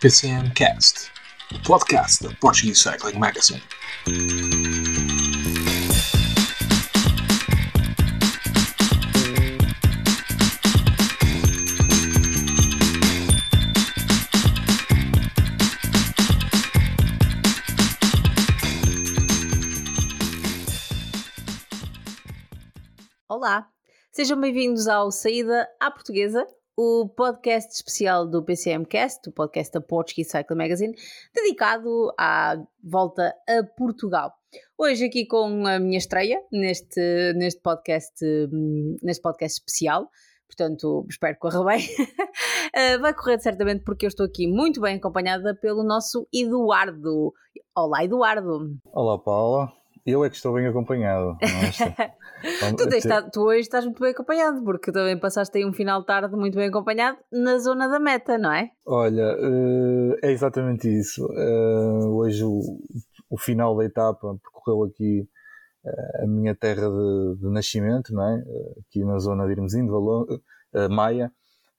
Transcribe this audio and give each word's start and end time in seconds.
PCM 0.00 0.50
Cast, 0.54 1.12
o 1.54 1.62
podcast 1.62 2.26
da 2.26 2.34
Portuguese 2.36 2.80
Cycling 2.80 3.18
Magazine. 3.18 3.62
Olá, 23.28 23.68
sejam 24.10 24.40
bem-vindos 24.40 24.88
ao 24.88 25.12
Saída 25.12 25.68
à 25.78 25.90
Portuguesa, 25.90 26.46
o 26.76 27.08
podcast 27.08 27.72
especial 27.72 28.26
do 28.26 28.42
PCMcast, 28.42 29.28
o 29.28 29.32
podcast 29.32 29.72
da 29.72 29.80
Portuguese 29.80 30.30
Cycle 30.30 30.56
Magazine, 30.56 30.94
dedicado 31.34 32.12
à 32.18 32.56
volta 32.82 33.34
a 33.48 33.62
Portugal. 33.76 34.32
Hoje 34.76 35.04
aqui 35.04 35.26
com 35.26 35.66
a 35.66 35.78
minha 35.78 35.98
estreia 35.98 36.42
neste, 36.50 37.32
neste, 37.34 37.60
podcast, 37.60 38.14
neste 39.02 39.22
podcast 39.22 39.58
especial, 39.60 40.08
portanto 40.46 41.06
espero 41.08 41.34
que 41.34 41.40
corra 41.40 41.64
bem. 41.64 41.86
Eh, 42.72 42.98
vai 42.98 43.12
correr 43.12 43.40
certamente 43.40 43.82
porque 43.82 44.06
eu 44.06 44.08
estou 44.08 44.24
aqui 44.24 44.46
muito 44.46 44.80
bem 44.80 44.96
acompanhada 44.96 45.56
pelo 45.56 45.82
nosso 45.82 46.28
Eduardo. 46.32 47.34
Olá 47.74 48.04
Eduardo! 48.04 48.76
Olá 48.92 49.18
Paula, 49.18 49.72
eu 50.06 50.24
é 50.24 50.30
que 50.30 50.36
estou 50.36 50.54
bem 50.54 50.66
acompanhado. 50.66 51.36
tu, 52.76 52.88
tens, 52.88 53.04
tu, 53.32 53.42
hoje 53.42 53.60
estás 53.60 53.84
muito 53.84 54.00
bem 54.00 54.10
acompanhado, 54.10 54.62
porque 54.62 54.92
também 54.92 55.18
passaste 55.18 55.58
aí 55.58 55.64
um 55.64 55.72
final 55.72 56.00
de 56.00 56.06
tarde 56.06 56.34
muito 56.34 56.56
bem 56.56 56.68
acompanhado 56.68 57.18
na 57.30 57.58
zona 57.58 57.88
da 57.88 57.98
meta, 57.98 58.38
não 58.38 58.52
é? 58.52 58.70
Olha, 58.86 59.36
eh, 59.38 60.28
é 60.28 60.32
exatamente 60.32 60.88
isso. 60.88 61.26
Eh, 61.32 62.06
hoje 62.06 62.44
o, 62.44 62.80
o 63.28 63.38
final 63.38 63.76
da 63.76 63.84
etapa 63.84 64.36
percorreu 64.42 64.84
aqui 64.84 65.28
eh, 65.84 66.24
a 66.24 66.26
minha 66.26 66.54
terra 66.54 66.88
de, 66.88 67.40
de 67.40 67.48
nascimento, 67.48 68.12
não 68.14 68.22
é? 68.22 68.42
Aqui 68.80 69.04
na 69.04 69.18
zona 69.18 69.46
de 69.46 69.52
Irmesim, 69.52 69.86
de 69.86 70.88
Maia. 70.88 71.32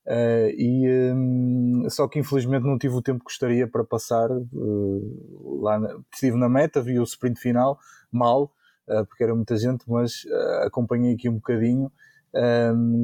Uh, 0.03 0.49
e 0.57 1.13
um, 1.13 1.87
só 1.87 2.07
que 2.07 2.17
infelizmente 2.17 2.63
não 2.63 2.77
tive 2.77 2.95
o 2.95 3.03
tempo 3.03 3.19
que 3.19 3.25
gostaria 3.25 3.67
para 3.67 3.83
passar 3.83 4.31
uh, 4.31 5.61
lá 5.61 5.79
na, 5.79 5.95
estive 6.11 6.35
na 6.37 6.49
meta, 6.49 6.81
vi 6.81 6.99
o 6.99 7.03
sprint 7.03 7.39
final 7.39 7.77
mal, 8.11 8.51
uh, 8.87 9.05
porque 9.05 9.23
era 9.23 9.35
muita 9.35 9.57
gente, 9.57 9.89
mas 9.89 10.25
acompanhei 10.63 11.13
aqui 11.13 11.29
um 11.29 11.35
bocadinho. 11.35 11.91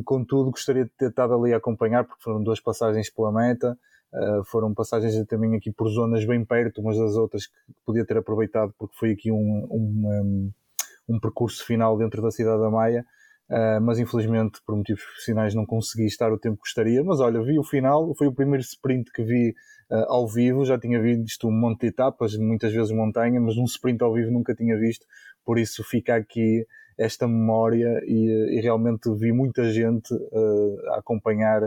Contudo 0.06 0.52
gostaria 0.52 0.86
de 0.86 0.92
ter 0.92 1.10
estado 1.10 1.34
ali 1.34 1.54
a 1.54 1.58
acompanhar 1.58 2.06
porque 2.06 2.24
foram 2.24 2.42
duas 2.42 2.62
passagens 2.62 3.10
pela 3.10 3.32
meta. 3.32 3.78
Foram 4.46 4.74
passagens 4.74 5.22
também 5.28 5.54
aqui 5.56 5.70
por 5.70 5.90
zonas 5.90 6.24
bem 6.26 6.46
perto 6.46 6.80
umas 6.80 6.98
das 6.98 7.18
outras 7.18 7.48
que 7.48 7.54
podia 7.86 8.06
ter 8.06 8.18
aproveitado 8.18 8.74
porque 8.80 8.96
foi 8.96 9.12
aqui 9.12 9.30
um, 9.30 9.68
um, 9.70 10.52
um 11.10 11.20
percurso 11.20 11.66
final 11.66 11.98
dentro 11.98 12.22
da 12.22 12.32
cidade 12.32 12.62
da 12.62 12.70
Maia 12.70 13.06
Uh, 13.50 13.80
mas 13.82 13.98
infelizmente 13.98 14.60
por 14.66 14.76
motivos 14.76 15.02
profissionais 15.02 15.56
não 15.56 15.66
consegui 15.66 16.06
estar 16.06 16.32
o 16.34 16.38
tempo 16.38 16.58
que 16.58 16.64
gostaria. 16.64 17.04
Mas 17.04 17.20
olha, 17.20 17.42
vi 17.42 17.58
o 17.58 17.64
final, 17.64 18.14
foi 18.16 18.28
o 18.28 18.34
primeiro 18.34 18.62
sprint 18.62 19.12
que 19.12 19.24
vi 19.24 19.54
uh, 19.90 20.06
ao 20.10 20.28
vivo. 20.28 20.66
Já 20.66 20.78
tinha 20.78 21.02
visto 21.02 21.48
um 21.48 21.52
monte 21.52 21.82
de 21.82 21.88
etapas, 21.88 22.38
muitas 22.38 22.74
vezes 22.74 22.92
montanha, 22.92 23.40
mas 23.40 23.58
um 23.58 23.64
sprint 23.64 24.04
ao 24.04 24.14
vivo 24.14 24.32
nunca 24.32 24.54
tinha 24.54 24.78
visto. 24.78 25.06
Por 25.46 25.58
isso 25.58 25.84
fica 25.84 26.16
aqui 26.16 26.66
esta 26.98 27.28
memória 27.28 28.02
e, 28.06 28.58
e 28.58 28.62
realmente 28.62 29.10
vi 29.16 29.32
muita 29.32 29.72
gente 29.72 30.14
uh, 30.14 30.92
a 30.94 31.00
acompanhar 31.00 31.62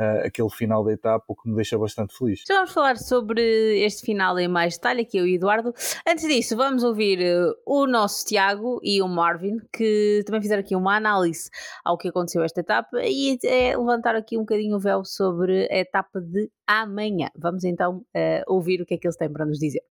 uh, 0.00 0.26
aquele 0.26 0.48
final 0.48 0.82
da 0.82 0.92
etapa, 0.92 1.24
o 1.28 1.36
que 1.36 1.48
me 1.48 1.54
deixa 1.54 1.78
bastante 1.78 2.16
feliz. 2.16 2.42
Já 2.48 2.54
vamos 2.54 2.72
falar 2.72 2.96
sobre 2.96 3.84
este 3.84 4.04
final 4.04 4.38
em 4.38 4.48
mais 4.48 4.74
detalhe, 4.74 5.02
aqui 5.02 5.20
o 5.20 5.26
Eduardo. 5.26 5.74
Antes 6.08 6.26
disso, 6.26 6.56
vamos 6.56 6.82
ouvir 6.82 7.18
uh, 7.20 7.54
o 7.66 7.86
nosso 7.86 8.24
Tiago 8.24 8.80
e 8.82 9.02
o 9.02 9.08
Marvin, 9.08 9.58
que 9.72 10.22
também 10.24 10.40
fizeram 10.40 10.60
aqui 10.60 10.74
uma 10.74 10.96
análise 10.96 11.50
ao 11.84 11.98
que 11.98 12.08
aconteceu 12.08 12.42
esta 12.42 12.60
etapa 12.60 12.98
e 13.02 13.38
é 13.44 13.76
levantar 13.76 14.16
aqui 14.16 14.36
um 14.36 14.40
bocadinho 14.40 14.76
o 14.76 14.80
véu 14.80 15.04
sobre 15.04 15.68
a 15.70 15.78
etapa 15.78 16.20
de 16.20 16.50
amanhã. 16.66 17.28
Vamos 17.36 17.64
então 17.64 17.98
uh, 17.98 18.42
ouvir 18.46 18.80
o 18.80 18.86
que 18.86 18.94
é 18.94 18.96
que 18.96 19.06
eles 19.06 19.16
têm 19.16 19.30
para 19.30 19.44
nos 19.44 19.58
dizer. 19.58 19.82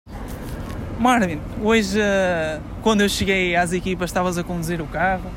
Marvin, 0.98 1.40
hoje, 1.62 1.98
quando 2.82 3.00
eu 3.00 3.08
cheguei 3.08 3.56
às 3.56 3.72
equipas, 3.72 4.10
estavas 4.10 4.36
a 4.36 4.44
conduzir 4.44 4.82
o 4.82 4.86
carro 4.86 5.30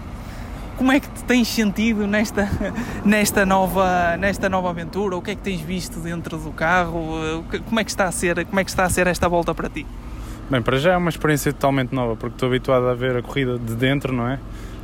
como 0.78 0.92
é 0.92 1.00
que 1.00 1.08
te 1.10 1.24
tens 1.24 1.48
sentido 1.48 2.06
nesta, 2.08 2.50
nesta, 3.06 3.46
nova, 3.46 4.18
nesta 4.18 4.50
nova 4.50 4.70
aventura? 4.70 5.16
O 5.16 5.22
que 5.22 5.32
é 5.32 5.36
que 5.36 5.42
tens 5.42 5.62
visto 5.62 6.00
dentro 6.00 6.38
do 6.38 6.52
carro? 6.52 7.44
Como 7.66 7.80
é 7.80 7.84
que 7.84 7.92
está 7.92 8.06
a 8.06 8.12
ser, 8.12 8.46
como 8.46 8.60
é 8.60 8.64
que 8.64 8.70
está 8.70 8.84
a 8.84 8.90
ser 8.90 9.08
esta 9.08 9.28
volta 9.28 9.54
para 9.54 9.70
ti? 9.70 9.86
Bem, 10.50 10.62
para 10.62 10.78
já 10.78 10.94
é 10.94 10.98
uma 10.98 11.10
experiência 11.10 11.54
totalmente 11.54 11.94
nova, 11.96 12.16
porque 12.16 12.36
estou 12.36 12.48
habituado 12.48 12.88
a 12.88 12.94
ver 12.94 13.16
a 13.16 13.22
corrida 13.22 13.58
de 13.58 13.76
dentro, 13.76 14.14
não 14.14 14.28
é? 14.28 14.40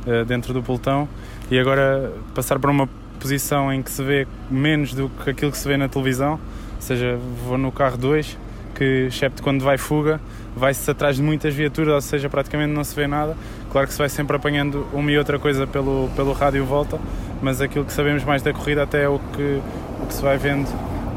Eh, 0.06 0.24
dentro 0.24 0.54
do 0.54 0.62
pelotão, 0.62 1.06
e 1.50 1.58
agora 1.58 2.10
passar 2.34 2.58
para 2.58 2.70
uma 2.70 2.88
posição 3.18 3.70
em 3.70 3.82
que 3.82 3.90
se 3.90 4.02
vê 4.02 4.26
menos 4.50 4.94
do 4.94 5.10
que 5.10 5.28
aquilo 5.28 5.52
que 5.52 5.58
se 5.58 5.68
vê 5.68 5.76
na 5.76 5.88
televisão, 5.88 6.32
ou 6.32 6.80
seja, 6.80 7.18
vou 7.44 7.58
no 7.58 7.70
carro 7.70 7.98
2, 7.98 8.38
que 8.74 9.08
excepto 9.08 9.42
quando 9.42 9.62
vai 9.62 9.76
fuga, 9.76 10.18
vai-se 10.56 10.90
atrás 10.90 11.16
de 11.16 11.22
muitas 11.22 11.54
viaturas, 11.54 11.92
ou 11.92 12.00
seja, 12.00 12.30
praticamente 12.30 12.72
não 12.72 12.82
se 12.82 12.96
vê 12.96 13.06
nada. 13.06 13.36
Claro 13.70 13.86
que 13.86 13.92
se 13.92 13.98
vai 13.98 14.08
sempre 14.08 14.36
apanhando 14.36 14.86
uma 14.92 15.10
e 15.10 15.18
outra 15.18 15.38
coisa 15.38 15.66
pelo, 15.66 16.08
pelo 16.16 16.32
rádio 16.32 16.64
volta, 16.64 16.98
mas 17.40 17.60
aquilo 17.60 17.84
que 17.84 17.92
sabemos 17.92 18.24
mais 18.24 18.42
da 18.42 18.52
corrida 18.52 18.82
até 18.82 19.04
é 19.04 19.08
o 19.08 19.18
que, 19.18 19.62
o 20.02 20.06
que 20.06 20.14
se 20.14 20.22
vai 20.22 20.36
vendo 20.36 20.68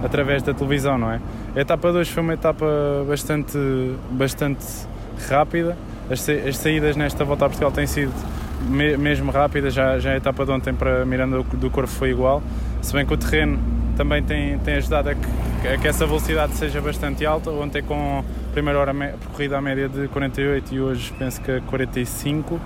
através 0.04 0.44
da 0.44 0.54
televisão, 0.54 0.98
não 0.98 1.12
é? 1.12 1.20
A 1.56 1.60
etapa 1.62 1.92
2 1.92 2.10
foi 2.10 2.24
uma 2.24 2.34
etapa 2.34 2.66
bastante, 3.08 3.58
bastante 4.12 4.66
rápida. 5.28 5.78
As, 6.12 6.28
as 6.30 6.58
saídas 6.58 6.96
nesta 6.96 7.24
volta 7.24 7.46
a 7.46 7.50
Portugal 7.50 7.72
têm 7.72 7.88
sido 7.88 8.14
me, 8.68 8.98
mesmo 8.98 9.32
rápidas, 9.32 9.74
já, 9.74 9.98
já 10.00 10.12
a 10.12 10.18
etapa 10.18 10.46
de 10.46 10.52
ontem 10.52 10.74
para 10.74 11.06
Miranda 11.06 11.42
do, 11.42 11.70
Corvo 11.70 11.92
foi 11.92 12.12
igual, 12.12 12.42
se 12.82 12.94
bem 12.94 13.06
que 13.06 13.14
o 13.14 13.18
terreno 13.18 13.60
também 13.96 14.22
tem, 14.24 14.58
tem 14.60 14.76
ajudado 14.76 15.10
a 15.10 15.16
que 15.16 15.28
é 15.68 15.78
que 15.78 15.88
essa 15.88 16.06
velocidade 16.06 16.54
seja 16.56 16.82
bastante 16.82 17.26
alta. 17.26 17.50
Ontem 17.50 17.82
com 17.82 18.20
a 18.20 18.43
primeira 18.54 18.80
hora 18.80 18.94
percorrida 18.94 19.58
à 19.58 19.62
média 19.62 19.90
de 19.90 20.08
48 20.08 20.76
e 20.76 20.80
hoje 20.80 21.12
penso 21.18 21.42
que 21.42 21.60
45, 21.62 22.54
um, 22.54 22.60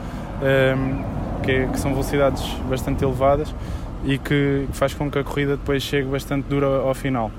ehm, 0.44 1.04
que, 1.42 1.68
que, 1.68 1.80
são 1.80 1.92
velocidades 1.92 2.44
bastante 2.70 3.04
elevadas 3.04 3.56
e 4.04 4.18
que 4.18 4.68
faz 4.74 4.94
com 4.94 5.10
que 5.10 5.18
a 5.18 5.24
corrida 5.24 5.56
depois 5.56 5.82
chegue 5.82 6.08
bastante 6.08 6.46
dura 6.48 6.68
ao 6.68 6.94
final. 6.94 7.32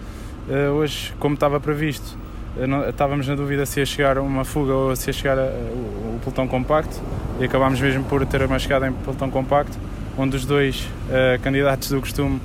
Uh, 0.49 0.73
hoje, 0.73 1.13
como 1.21 1.35
estava 1.35 1.61
previsto, 1.61 2.17
não, 2.57 2.89
estávamos 2.89 3.29
na 3.29 3.35
dúvida 3.35 3.67
se 3.67 3.81
ia 3.81 3.87
chegar 3.87 4.19
uma 4.19 4.45
fuga 4.45 4.73
ou 4.73 4.97
se 4.97 5.11
ia 5.11 5.13
chegar 5.13 5.39
a, 5.39 5.43
a, 5.43 5.45
o, 5.45 6.19
pelotão 6.21 6.49
compacto 6.49 6.99
e 7.39 7.45
acabámos 7.45 7.79
mesmo 7.81 8.03
por 8.05 8.25
ter 8.25 8.43
uma 8.43 8.59
chegada 8.59 8.89
em 8.89 8.93
pelotão 8.93 9.31
compacto, 9.31 9.79
onde 10.17 10.37
os 10.37 10.47
dois 10.47 10.89
uh, 11.11 11.41
candidatos 11.43 11.91
do 11.91 12.01
costume 12.01 12.41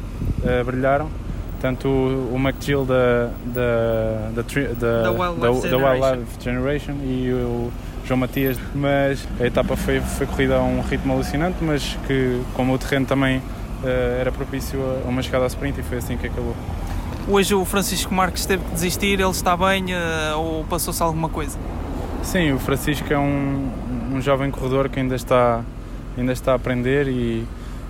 brilharam 0.65 1.09
tanto 1.63 1.87
o, 1.87 2.35
McGill 2.35 2.83
da, 2.83 3.29
da, 3.45 4.31
da, 4.35 4.41
da, 4.41 5.11
Wildlife, 5.11 5.69
da, 5.69 5.77
Wildlife 5.77 6.43
Generation 6.43 6.95
e 7.05 7.31
o 7.31 7.71
João 8.05 8.19
Matias, 8.19 8.59
mas 8.75 9.25
a 9.39 9.45
etapa 9.45 9.77
foi, 9.77 10.01
foi 10.01 10.27
corrida 10.27 10.57
a 10.57 10.61
um 10.61 10.81
ritmo 10.81 11.13
alucinante, 11.13 11.55
mas 11.61 11.97
que 12.05 12.41
como 12.53 12.73
o 12.73 12.77
terreno 12.77 13.05
também 13.05 13.37
uh, 13.37 13.87
era 14.19 14.29
propício 14.29 14.77
a 15.05 15.07
uma 15.07 15.21
chegada 15.21 15.45
a 15.45 15.47
sprint 15.47 15.79
e 15.79 15.83
foi 15.83 15.99
assim 15.99 16.17
que 16.17 16.27
acabou. 16.27 16.53
Hoje 17.29 17.55
o 17.55 17.63
Francisco 17.63 18.13
Marques 18.13 18.45
teve 18.45 18.65
que 18.65 18.71
desistir, 18.71 19.21
ele 19.21 19.29
está 19.29 19.55
bem 19.55 19.85
uh, 19.85 20.37
ou 20.37 20.65
passou-se 20.65 21.01
alguma 21.01 21.29
coisa? 21.29 21.57
Sim, 22.23 22.51
o 22.51 22.59
Francisco 22.59 23.13
é 23.13 23.17
um, 23.17 23.69
um 24.11 24.21
jovem 24.21 24.51
corredor 24.51 24.89
que 24.89 24.99
ainda 24.99 25.15
está, 25.15 25.61
ainda 26.17 26.33
está 26.33 26.51
a 26.51 26.55
aprender 26.55 27.07
e, 27.07 27.47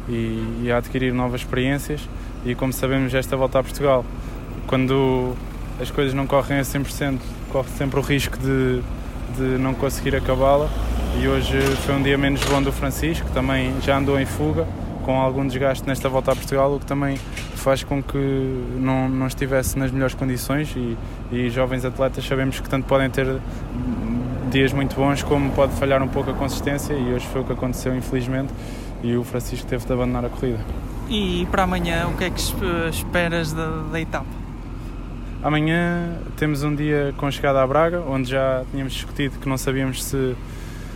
e, 0.07 0.61
e 0.65 0.71
a 0.71 0.77
adquirir 0.77 1.11
novas 1.11 1.41
experiências 1.41 2.07
e 2.45 2.55
como 2.55 2.73
sabemos 2.73 3.13
esta 3.13 3.35
volta 3.35 3.59
a 3.59 3.63
Portugal, 3.63 4.05
quando 4.67 5.35
as 5.79 5.89
coisas 5.89 6.13
não 6.13 6.27
correm 6.27 6.59
a 6.59 6.63
100%, 6.63 7.19
corre 7.51 7.69
sempre 7.77 7.99
o 7.99 8.01
risco 8.01 8.37
de, 8.37 8.81
de 9.37 9.57
não 9.59 9.73
conseguir 9.73 10.15
acabá-la 10.15 10.69
e 11.21 11.27
hoje 11.27 11.59
foi 11.85 11.95
um 11.95 12.01
dia 12.01 12.17
menos 12.17 12.43
bom 12.45 12.61
do 12.61 12.71
Francisco, 12.71 13.29
também 13.31 13.73
já 13.81 13.97
andou 13.97 14.19
em 14.19 14.25
fuga 14.25 14.67
com 15.03 15.19
algum 15.19 15.45
desgaste 15.45 15.85
nesta 15.85 16.07
volta 16.07 16.31
a 16.31 16.35
Portugal, 16.35 16.73
o 16.73 16.79
que 16.79 16.85
também 16.85 17.17
faz 17.55 17.83
com 17.83 18.01
que 18.01 18.17
não, 18.77 19.07
não 19.07 19.27
estivesse 19.27 19.77
nas 19.77 19.91
melhores 19.91 20.15
condições 20.15 20.73
e, 20.75 20.97
e 21.31 21.49
jovens 21.49 21.85
atletas 21.85 22.25
sabemos 22.25 22.59
que 22.59 22.69
tanto 22.69 22.87
podem 22.87 23.09
ter 23.09 23.27
dias 24.51 24.73
muito 24.73 24.95
bons 24.95 25.23
como 25.23 25.49
pode 25.51 25.73
falhar 25.73 26.01
um 26.01 26.07
pouco 26.07 26.31
a 26.31 26.33
consistência 26.33 26.93
e 26.93 27.13
hoje 27.13 27.25
foi 27.27 27.41
o 27.41 27.43
que 27.43 27.53
aconteceu 27.53 27.95
infelizmente 27.95 28.53
e 29.01 29.15
o 29.15 29.23
Francisco 29.23 29.67
teve 29.67 29.85
de 29.85 29.93
abandonar 29.93 30.25
a 30.25 30.29
corrida. 30.29 30.59
E 31.09 31.47
para 31.51 31.63
amanhã, 31.63 32.07
o 32.07 32.17
que 32.17 32.23
é 32.23 32.29
que 32.29 32.41
esperas 32.89 33.53
da, 33.53 33.67
da 33.91 33.99
etapa? 33.99 34.25
Amanhã 35.43 36.15
temos 36.37 36.63
um 36.63 36.73
dia 36.73 37.13
com 37.17 37.29
chegada 37.29 37.61
à 37.61 37.67
Braga, 37.67 38.01
onde 38.07 38.29
já 38.29 38.63
tínhamos 38.71 38.93
discutido 38.93 39.37
que 39.39 39.49
não 39.49 39.57
sabíamos 39.57 40.03
se, 40.03 40.35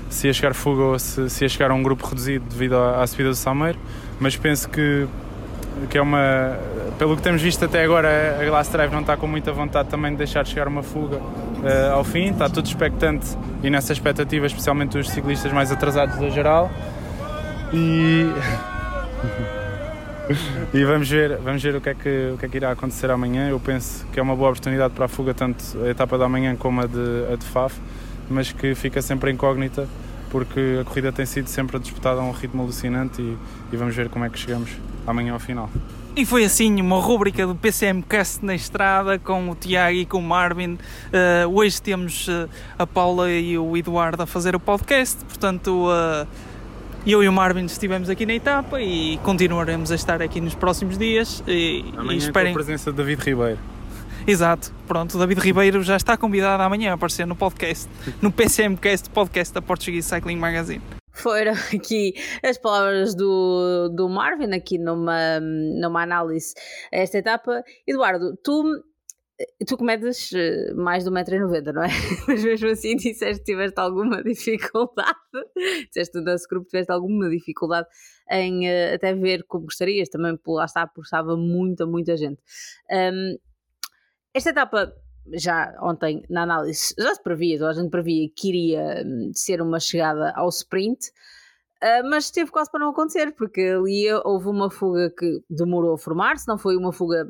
se 0.10 0.28
ia 0.28 0.34
chegar 0.34 0.54
fuga 0.54 0.84
ou 0.84 1.00
se, 1.00 1.30
se 1.30 1.44
ia 1.44 1.50
chegar 1.50 1.70
a 1.70 1.74
um 1.74 1.84
grupo 1.84 2.08
reduzido 2.08 2.46
devido 2.50 2.78
à, 2.78 3.04
à 3.04 3.08
subida 3.08 3.30
do 3.30 3.36
Salmeiro, 3.36 3.78
mas 4.20 4.36
penso 4.38 4.70
que 4.70 5.08
que 5.90 5.98
é 5.98 6.02
uma. 6.02 6.58
Pelo 6.98 7.16
que 7.16 7.22
temos 7.22 7.42
visto 7.42 7.64
até 7.64 7.84
agora, 7.84 8.40
a 8.42 8.46
Glass 8.46 8.70
Drive 8.70 8.92
não 8.92 9.02
está 9.02 9.16
com 9.16 9.28
muita 9.28 9.52
vontade 9.52 9.90
também 9.90 10.12
de 10.12 10.18
deixar 10.18 10.44
de 10.44 10.50
chegar 10.50 10.68
uma 10.68 10.82
fuga 10.82 11.18
uh, 11.18 11.94
ao 11.94 12.04
fim, 12.04 12.32
está 12.32 12.50
tudo 12.50 12.66
expectante 12.66 13.38
e 13.62 13.70
nessa 13.70 13.94
expectativa, 13.94 14.48
especialmente 14.48 14.98
os 14.98 15.10
ciclistas 15.10 15.52
mais 15.52 15.72
atrasados 15.72 16.18
da 16.18 16.30
geral. 16.30 16.72
E. 17.72 18.26
e 20.74 20.84
vamos 20.84 21.10
ver, 21.10 21.38
vamos 21.38 21.62
ver 21.62 21.76
o 21.76 21.82
que, 21.82 21.90
é 21.90 21.94
que, 21.94 22.32
o 22.34 22.38
que 22.38 22.46
é 22.46 22.50
que 22.50 22.58
irá 22.58 22.72
acontecer 22.72 23.10
amanhã. 23.10 23.50
Eu 23.50 23.60
penso 23.60 24.06
que 24.08 24.20
é 24.20 24.24
uma 24.24 24.36
boa 24.36 24.50
oportunidade 24.50 24.94
para 24.94 25.06
a 25.06 25.08
fuga, 25.08 25.34
tanto 25.34 25.64
a 25.84 25.90
etapa 25.90 26.18
da 26.18 26.28
manhã 26.28 26.56
como 26.56 26.82
a 26.82 26.86
de, 26.86 27.34
a 27.34 27.36
de 27.36 27.46
Faf, 27.46 27.80
mas 28.30 28.52
que 28.52 28.76
fica 28.76 29.02
sempre 29.02 29.32
incógnita 29.32 29.88
porque 30.30 30.80
a 30.82 30.84
corrida 30.84 31.12
tem 31.12 31.26
sido 31.26 31.48
sempre 31.48 31.80
disputada 31.80 32.20
a 32.20 32.24
um 32.24 32.32
ritmo 32.32 32.62
alucinante 32.62 33.22
e, 33.22 33.38
e 33.72 33.78
vamos 33.78 33.96
ver 33.96 34.10
como 34.10 34.26
é 34.26 34.30
que 34.30 34.38
chegamos 34.38 34.72
amanhã 35.06 35.34
ao 35.34 35.40
final. 35.40 35.70
E 36.16 36.26
foi 36.26 36.44
assim 36.44 36.82
uma 36.82 37.00
rúbrica 37.00 37.46
do 37.46 37.56
PCMcast 37.56 38.44
na 38.44 38.56
estrada 38.56 39.20
com 39.20 39.52
o 39.52 39.56
Tiago 39.56 39.98
e 39.98 40.06
com 40.06 40.18
o 40.18 40.22
Marvin. 40.22 40.74
Uh, 40.74 41.48
hoje 41.54 41.80
temos 41.80 42.28
uh, 42.28 42.50
a 42.78 42.88
Paula 42.88 43.32
e 43.32 43.58
o 43.58 43.78
Eduardo 43.78 44.24
a 44.24 44.26
fazer 44.26 44.56
o 44.56 44.60
podcast, 44.60 45.24
portanto 45.26 45.88
uh, 45.88 46.28
eu 47.14 47.24
e 47.24 47.30
o 47.30 47.32
Marvin 47.32 47.66
estivemos 47.66 48.10
aqui 48.10 48.26
na 48.26 48.34
etapa 48.34 48.82
e 48.82 49.18
continuaremos 49.20 49.92
a 49.92 49.96
estar 49.96 50.22
aqui 50.22 50.42
nos 50.42 50.54
próximos 50.54 50.98
dias. 50.98 51.42
E, 51.48 51.86
amanhã 51.96 52.16
e 52.16 52.18
esperem... 52.18 52.54
com 52.54 52.60
a 52.60 52.64
presença 52.64 52.92
de 52.92 52.98
David 52.98 53.24
Ribeiro. 53.24 53.60
Exato, 54.28 54.74
pronto, 54.86 55.16
o 55.16 55.20
David 55.20 55.40
Ribeiro 55.40 55.82
já 55.84 55.96
está 55.96 56.18
convidado 56.18 56.62
amanhã 56.62 56.92
a 56.92 56.96
aparecer 56.96 57.26
no 57.26 57.34
podcast, 57.34 57.90
no 58.22 58.30
PCMcast, 58.30 59.10
podcast 59.10 59.54
da 59.54 59.62
Portuguese 59.62 60.10
Cycling 60.10 60.36
Magazine. 60.36 60.82
Foram 61.14 61.54
aqui 61.74 62.14
as 62.44 62.58
palavras 62.58 63.16
do, 63.16 63.90
do 63.96 64.10
Marvin, 64.10 64.54
aqui 64.54 64.78
numa, 64.78 65.40
numa 65.40 66.04
análise 66.04 66.54
a 66.92 66.98
esta 66.98 67.18
etapa. 67.18 67.64
Eduardo, 67.88 68.36
tu 68.44 68.64
tu 69.68 69.78
comedes 69.78 70.32
eh, 70.34 70.74
mais 70.74 71.04
de 71.04 71.12
1,90m, 71.12 71.74
não 71.74 71.84
é? 71.84 71.90
Mas 72.28 72.44
mesmo 72.44 72.70
assim 72.70 72.96
disseste 72.96 73.40
que 73.40 73.52
tiveste 73.52 73.80
alguma 73.80 74.24
dificuldade, 74.24 75.18
disseste 75.88 76.18
no 76.18 76.24
nosso 76.24 76.48
grupo 76.50 76.68
tiveste 76.68 76.92
alguma 76.92 77.30
dificuldade 77.30 77.88
em 78.32 78.68
uh, 78.68 78.96
até 78.96 79.14
ver 79.14 79.44
como 79.44 79.66
gostarias, 79.66 80.10
também 80.10 80.36
por 80.38 80.56
lá 80.56 80.66
está, 80.66 80.88
porque 80.88 81.08
estava 81.08 81.38
muita, 81.38 81.86
muita 81.86 82.18
gente. 82.18 82.42
Um, 82.92 83.38
esta 84.34 84.50
etapa, 84.50 84.94
já 85.34 85.76
ontem 85.82 86.24
na 86.30 86.44
análise, 86.44 86.94
já 86.98 87.14
se 87.14 87.22
previa, 87.22 87.66
a 87.66 87.74
gente 87.74 87.90
previa 87.90 88.28
que 88.36 88.50
iria 88.50 89.04
hum, 89.06 89.32
ser 89.34 89.62
uma 89.62 89.80
chegada 89.80 90.32
ao 90.36 90.50
sprint, 90.50 91.12
uh, 91.84 92.10
mas 92.10 92.26
esteve 92.26 92.52
quase 92.52 92.70
para 92.72 92.80
não 92.80 92.90
acontecer, 92.90 93.34
porque 93.36 93.62
ali 93.62 94.12
houve 94.24 94.48
uma 94.50 94.70
fuga 94.70 95.12
que 95.18 95.42
demorou 95.50 95.94
a 95.94 95.98
formar-se, 95.98 96.48
não 96.48 96.58
foi 96.58 96.76
uma 96.76 96.92
fuga 96.92 97.28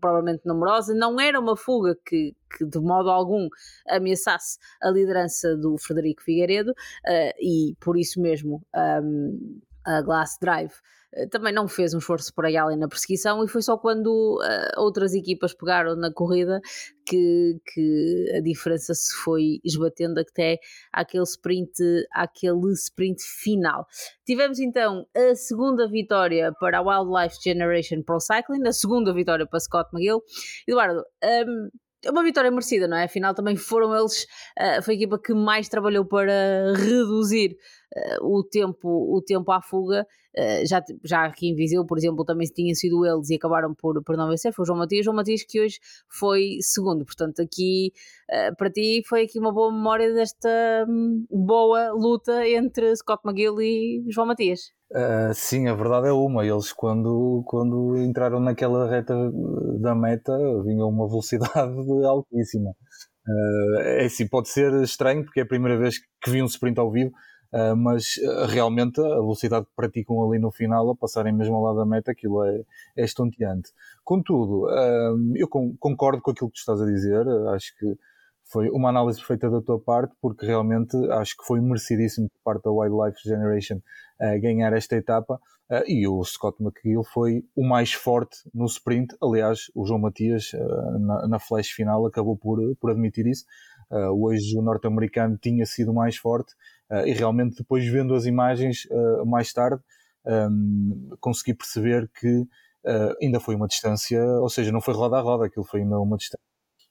provavelmente 0.00 0.42
numerosa, 0.44 0.94
não 0.94 1.18
era 1.18 1.40
uma 1.40 1.56
fuga 1.56 1.96
que, 2.06 2.34
que 2.56 2.64
de 2.64 2.78
modo 2.78 3.10
algum 3.10 3.48
ameaçasse 3.88 4.58
a 4.82 4.90
liderança 4.90 5.56
do 5.56 5.76
Frederico 5.78 6.22
Figueiredo 6.22 6.70
uh, 6.70 7.32
e 7.40 7.74
por 7.80 7.96
isso 7.96 8.20
mesmo 8.20 8.62
um, 9.02 9.60
a 9.86 10.02
Glass 10.02 10.36
Drive 10.40 10.72
eh, 11.14 11.26
também 11.28 11.52
não 11.52 11.68
fez 11.68 11.94
um 11.94 11.98
esforço 11.98 12.34
por 12.34 12.44
aí 12.44 12.56
além 12.56 12.76
na 12.76 12.88
perseguição 12.88 13.42
e 13.44 13.48
foi 13.48 13.62
só 13.62 13.78
quando 13.78 14.40
uh, 14.42 14.80
outras 14.80 15.14
equipas 15.14 15.54
pegaram 15.54 15.96
na 15.96 16.12
corrida 16.12 16.60
que, 17.06 17.58
que 17.72 18.32
a 18.36 18.40
diferença 18.40 18.92
se 18.92 19.14
foi 19.24 19.60
esbatendo 19.64 20.20
até 20.20 20.58
aquele 20.92 21.22
sprint, 21.22 21.72
aquele 22.12 22.72
sprint 22.72 23.22
final. 23.22 23.86
Tivemos 24.26 24.58
então 24.58 25.06
a 25.16 25.34
segunda 25.34 25.88
vitória 25.88 26.52
para 26.58 26.78
a 26.78 26.82
Wildlife 26.82 27.36
Generation 27.42 28.02
Pro 28.02 28.20
Cycling, 28.20 28.66
a 28.66 28.72
segunda 28.72 29.14
vitória 29.14 29.46
para 29.46 29.60
Scott 29.60 29.88
McGill. 29.94 30.20
Eduardo, 30.66 31.04
um, 31.24 31.70
uma 32.06 32.22
vitória 32.22 32.50
merecida, 32.50 32.86
não 32.86 32.96
é? 32.96 33.04
Afinal, 33.04 33.34
também 33.34 33.56
foram 33.56 33.94
eles, 33.96 34.24
uh, 34.58 34.82
foi 34.82 34.94
a 34.94 34.96
equipa 34.96 35.18
que 35.18 35.32
mais 35.34 35.68
trabalhou 35.68 36.04
para 36.04 36.74
reduzir 36.76 37.56
uh, 38.20 38.26
o, 38.26 38.44
tempo, 38.44 38.88
o 38.88 39.22
tempo 39.22 39.50
à 39.50 39.60
fuga. 39.62 40.06
Uh, 40.36 40.66
já, 40.66 40.82
já 41.02 41.24
aqui 41.24 41.48
em 41.48 41.54
Viseu, 41.54 41.86
por 41.86 41.96
exemplo, 41.96 42.24
também 42.24 42.46
tinham 42.48 42.74
sido 42.74 43.06
eles 43.06 43.30
e 43.30 43.36
acabaram 43.36 43.74
por, 43.74 44.02
por 44.02 44.16
não 44.16 44.28
vencer. 44.28 44.52
Foi 44.52 44.64
o 44.64 44.66
João 44.66 44.78
Matias, 44.78 45.04
João 45.04 45.16
Matias 45.16 45.42
que 45.42 45.60
hoje 45.60 45.78
foi 46.08 46.58
segundo. 46.60 47.04
Portanto, 47.04 47.40
aqui 47.40 47.92
para 48.58 48.70
ti 48.70 49.02
foi 49.08 49.22
aqui 49.22 49.38
uma 49.38 49.52
boa 49.52 49.72
memória 49.72 50.12
desta 50.12 50.84
um, 50.88 51.24
boa 51.30 51.92
luta 51.92 52.46
entre 52.46 52.94
Scott 52.96 53.22
McGill 53.24 53.62
e 53.62 54.04
João 54.10 54.26
Matias. 54.26 54.75
Uh, 54.90 55.34
sim, 55.34 55.66
a 55.66 55.74
verdade 55.74 56.08
é 56.08 56.12
uma. 56.12 56.46
Eles, 56.46 56.72
quando, 56.72 57.42
quando 57.46 57.96
entraram 57.98 58.38
naquela 58.40 58.88
reta 58.88 59.14
da 59.80 59.94
meta, 59.94 60.32
vinham 60.62 60.88
uma 60.88 61.08
velocidade 61.08 61.52
altíssima. 62.06 62.70
Uh, 63.26 63.80
é 63.80 64.04
assim, 64.04 64.28
pode 64.28 64.48
ser 64.48 64.72
estranho, 64.82 65.24
porque 65.24 65.40
é 65.40 65.42
a 65.42 65.46
primeira 65.46 65.76
vez 65.76 65.98
que 65.98 66.30
vi 66.30 66.42
um 66.42 66.46
sprint 66.46 66.78
ao 66.78 66.90
vivo, 66.90 67.10
uh, 67.52 67.76
mas 67.76 68.14
realmente 68.48 69.00
a 69.00 69.16
velocidade 69.16 69.66
que 69.66 69.72
praticam 69.74 70.22
ali 70.24 70.38
no 70.38 70.52
final, 70.52 70.88
a 70.90 70.96
passarem 70.96 71.32
mesmo 71.32 71.56
ao 71.56 71.62
lado 71.62 71.78
da 71.78 71.86
meta, 71.86 72.12
aquilo 72.12 72.44
é, 72.44 72.62
é 72.96 73.04
estonteante. 73.04 73.72
Contudo, 74.04 74.68
eu 75.34 75.48
concordo 75.48 76.22
com 76.22 76.30
aquilo 76.30 76.48
que 76.48 76.54
tu 76.54 76.60
estás 76.60 76.80
a 76.80 76.86
dizer, 76.86 77.26
acho 77.52 77.76
que 77.76 77.98
foi 78.46 78.70
uma 78.70 78.88
análise 78.88 79.18
perfeita 79.18 79.50
da 79.50 79.60
tua 79.60 79.78
parte, 79.80 80.14
porque 80.20 80.46
realmente 80.46 80.96
acho 81.10 81.36
que 81.36 81.44
foi 81.44 81.60
merecidíssimo 81.60 82.28
por 82.30 82.40
parte 82.44 82.64
da 82.64 82.70
Wildlife 82.70 83.18
Generation 83.24 83.76
uh, 83.76 84.40
ganhar 84.40 84.72
esta 84.72 84.96
etapa. 84.96 85.40
Uh, 85.68 85.82
e 85.84 86.06
o 86.06 86.22
Scott 86.22 86.62
McGill 86.62 87.02
foi 87.02 87.44
o 87.56 87.66
mais 87.66 87.92
forte 87.92 88.38
no 88.54 88.66
sprint. 88.66 89.16
Aliás, 89.20 89.68
o 89.74 89.84
João 89.84 89.98
Matias, 89.98 90.52
uh, 90.52 90.98
na, 91.00 91.26
na, 91.26 91.38
flash 91.40 91.70
final, 91.70 92.06
acabou 92.06 92.36
por, 92.36 92.60
por 92.76 92.90
admitir 92.90 93.26
isso. 93.26 93.44
hoje 93.90 94.56
o 94.56 94.62
norte-americano 94.62 95.36
tinha 95.38 95.66
sido 95.66 95.92
mais 95.92 96.16
forte 96.16 96.54
e 97.04 97.12
realmente, 97.12 97.56
depois 97.58 97.84
vendo 97.86 98.14
as 98.14 98.26
imagens 98.26 98.88
mais 99.24 99.52
tarde, 99.52 99.80
um, 100.24 101.16
consegui 101.20 101.54
perceber 101.54 102.08
que 102.20 102.44
ainda 103.20 103.40
foi 103.40 103.54
uma 103.56 103.66
distância, 103.68 104.20
ou 104.40 104.48
seja, 104.48 104.72
não 104.72 104.80
foi 104.80 104.94
roda 104.94 105.16
a 105.18 105.20
roda, 105.20 105.46
aquilo 105.46 105.64
foi 105.64 105.80
ainda 105.82 105.98
uma 106.00 106.16
distância 106.16 106.45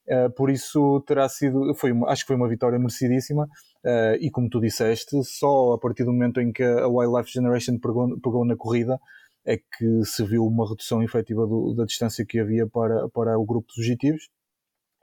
Uh, 0.08 0.30
por 0.36 0.52
isso 0.52 1.02
terá 1.08 1.28
sido, 1.28 1.74
foi, 1.74 1.92
acho 2.08 2.24
que 2.24 2.28
foi 2.28 2.36
uma 2.36 2.48
vitória 2.48 2.78
merecidíssima. 2.78 3.46
Uh, 3.84 4.16
e 4.20 4.30
como 4.30 4.50
tu 4.50 4.60
disseste, 4.60 5.24
só 5.24 5.74
a 5.74 5.80
partir 5.80 6.04
do 6.04 6.14
momento 6.14 6.40
em 6.40 6.52
que 6.52 6.64
a 6.64 6.88
Wildlife 6.88 7.32
Generation 7.32 7.80
pegou, 7.80 8.20
pegou 8.20 8.46
na 8.46 8.56
corrida 8.56 9.00
é 9.48 9.58
que 9.58 10.04
se 10.06 10.24
viu 10.24 10.44
uma 10.44 10.68
redução 10.68 11.04
efetiva 11.04 11.46
do, 11.46 11.76
da 11.76 11.86
distância 11.86 12.26
que 12.26 12.40
havia 12.40 12.68
para, 12.68 13.08
para 13.10 13.38
o 13.38 13.46
grupo 13.46 13.68
de 13.68 13.76
fugitivos, 13.76 14.28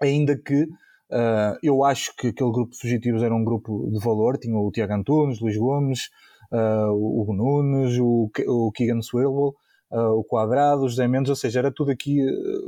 ainda 0.01 0.37
que 0.37 0.65
uh, 0.65 1.59
eu 1.63 1.85
acho 1.85 2.15
que 2.17 2.29
aquele 2.29 2.51
grupo 2.51 2.73
de 2.73 2.79
fugitivos 2.79 3.23
era 3.23 3.33
um 3.33 3.45
grupo 3.45 3.89
de 3.89 4.05
valor, 4.05 4.37
tinha 4.39 4.57
o 4.57 4.71
Tiago 4.73 4.95
Antunes, 4.95 5.41
Luís 5.41 5.57
Gomes, 5.57 6.11
o 6.51 7.23
Hugo 7.23 7.33
Nunes, 7.33 7.99
o, 7.99 8.31
o 8.49 8.73
Keegan 8.73 9.01
Swirlwell, 9.01 9.55
o 9.91 10.23
Quadrado, 10.23 10.83
o 10.83 10.89
José 10.89 11.09
Mendes, 11.09 11.31
ou 11.31 11.37
seja, 11.37 11.61
era 11.61 11.73
tudo 11.73 11.91
aqui 11.91 12.19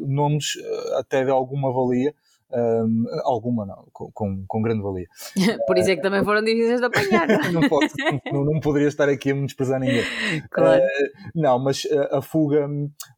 nomes 0.07 0.55
até 0.97 1.23
de 1.23 1.31
alguma 1.31 1.71
valia 1.71 2.15
um, 2.55 3.05
alguma 3.25 3.67
não, 3.67 3.87
com, 3.93 4.11
com, 4.13 4.45
com, 4.47 4.63
grande 4.63 4.83
valia. 4.83 5.09
Por 5.67 5.77
isso 5.77 5.91
é 5.91 5.97
que 5.97 6.03
também 6.03 6.23
foram 6.25 6.43
difíceis 6.43 6.81
de 6.81 6.87
apanhar. 6.87 7.27
não, 7.53 7.69
posso, 7.69 7.95
não, 8.33 8.45
não, 8.45 8.61
poderia 8.61 8.89
estar 8.89 9.09
aqui 9.09 9.33
a 9.33 9.35
me 9.35 9.47
desprezar 9.47 9.81
ninguém. 9.81 10.05
Claro. 10.51 10.83
Uh, 10.83 11.31
não, 11.35 11.59
mas 11.59 11.87
a, 11.91 12.19
a, 12.19 12.23
fuga, 12.23 12.69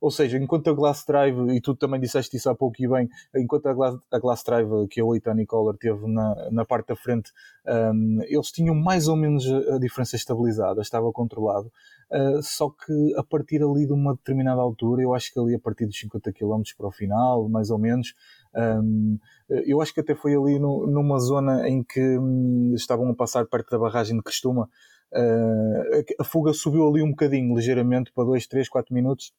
ou 0.00 0.11
seja, 0.11 0.38
enquanto 0.38 0.71
a 0.71 0.73
Glass 0.73 1.05
Drive, 1.07 1.37
e 1.55 1.61
tu 1.61 1.75
também 1.75 2.00
disseste 2.00 2.37
isso 2.37 2.49
há 2.49 2.55
pouco 2.55 2.76
e 2.78 2.88
bem, 2.88 3.09
enquanto 3.35 3.66
a 3.66 3.75
Glass, 3.75 3.99
a 4.11 4.19
Glass 4.19 4.43
Drive 4.45 4.88
que 4.88 5.00
a 5.00 5.05
Oitani 5.05 5.45
Collar 5.45 5.76
teve 5.76 6.07
na, 6.07 6.50
na 6.50 6.64
parte 6.64 6.88
da 6.88 6.97
frente, 6.97 7.33
um, 7.66 8.21
eles 8.23 8.50
tinham 8.50 8.75
mais 8.75 9.09
ou 9.09 9.16
menos 9.16 9.45
a 9.47 9.78
diferença 9.78 10.16
estabilizada, 10.16 10.81
estava 10.81 11.11
controlado. 11.12 11.71
Uh, 12.11 12.40
só 12.40 12.71
que 12.71 13.14
a 13.16 13.23
partir 13.25 13.62
ali 13.62 13.85
de 13.85 13.93
uma 13.93 14.14
determinada 14.14 14.61
altura, 14.61 15.02
eu 15.02 15.12
acho 15.12 15.33
que 15.33 15.40
ali 15.40 15.55
a 15.55 15.59
partir 15.59 15.87
dos 15.87 15.99
50 15.99 16.33
km 16.33 16.62
para 16.78 16.87
o 16.87 16.93
final, 16.93 17.49
mais 17.49 17.71
ou 17.71 17.78
menos, 17.78 18.14
um, 18.56 19.18
eu 19.48 19.80
acho 19.80 19.92
que 19.92 20.00
até 20.00 20.14
foi 20.14 20.34
ali 20.34 20.58
no, 20.58 20.86
numa 20.86 21.18
zona 21.18 21.68
em 21.68 21.82
que 21.82 22.18
um, 22.18 22.72
estavam 22.75 23.08
a 23.10 23.14
passar 23.14 23.46
perto 23.46 23.70
da 23.70 23.78
barragem 23.78 24.16
de 24.16 24.22
Cristuma. 24.22 24.68
Uh, 25.12 26.04
a 26.18 26.25
fuga 26.25 26.52
subiu 26.52 26.88
ali 26.88 27.02
um 27.02 27.10
bocadinho, 27.10 27.54
ligeiramente, 27.54 28.12
para 28.12 28.25
2, 28.25 28.46
3, 28.46 28.68
4 28.68 28.94
minutos. 28.94 29.32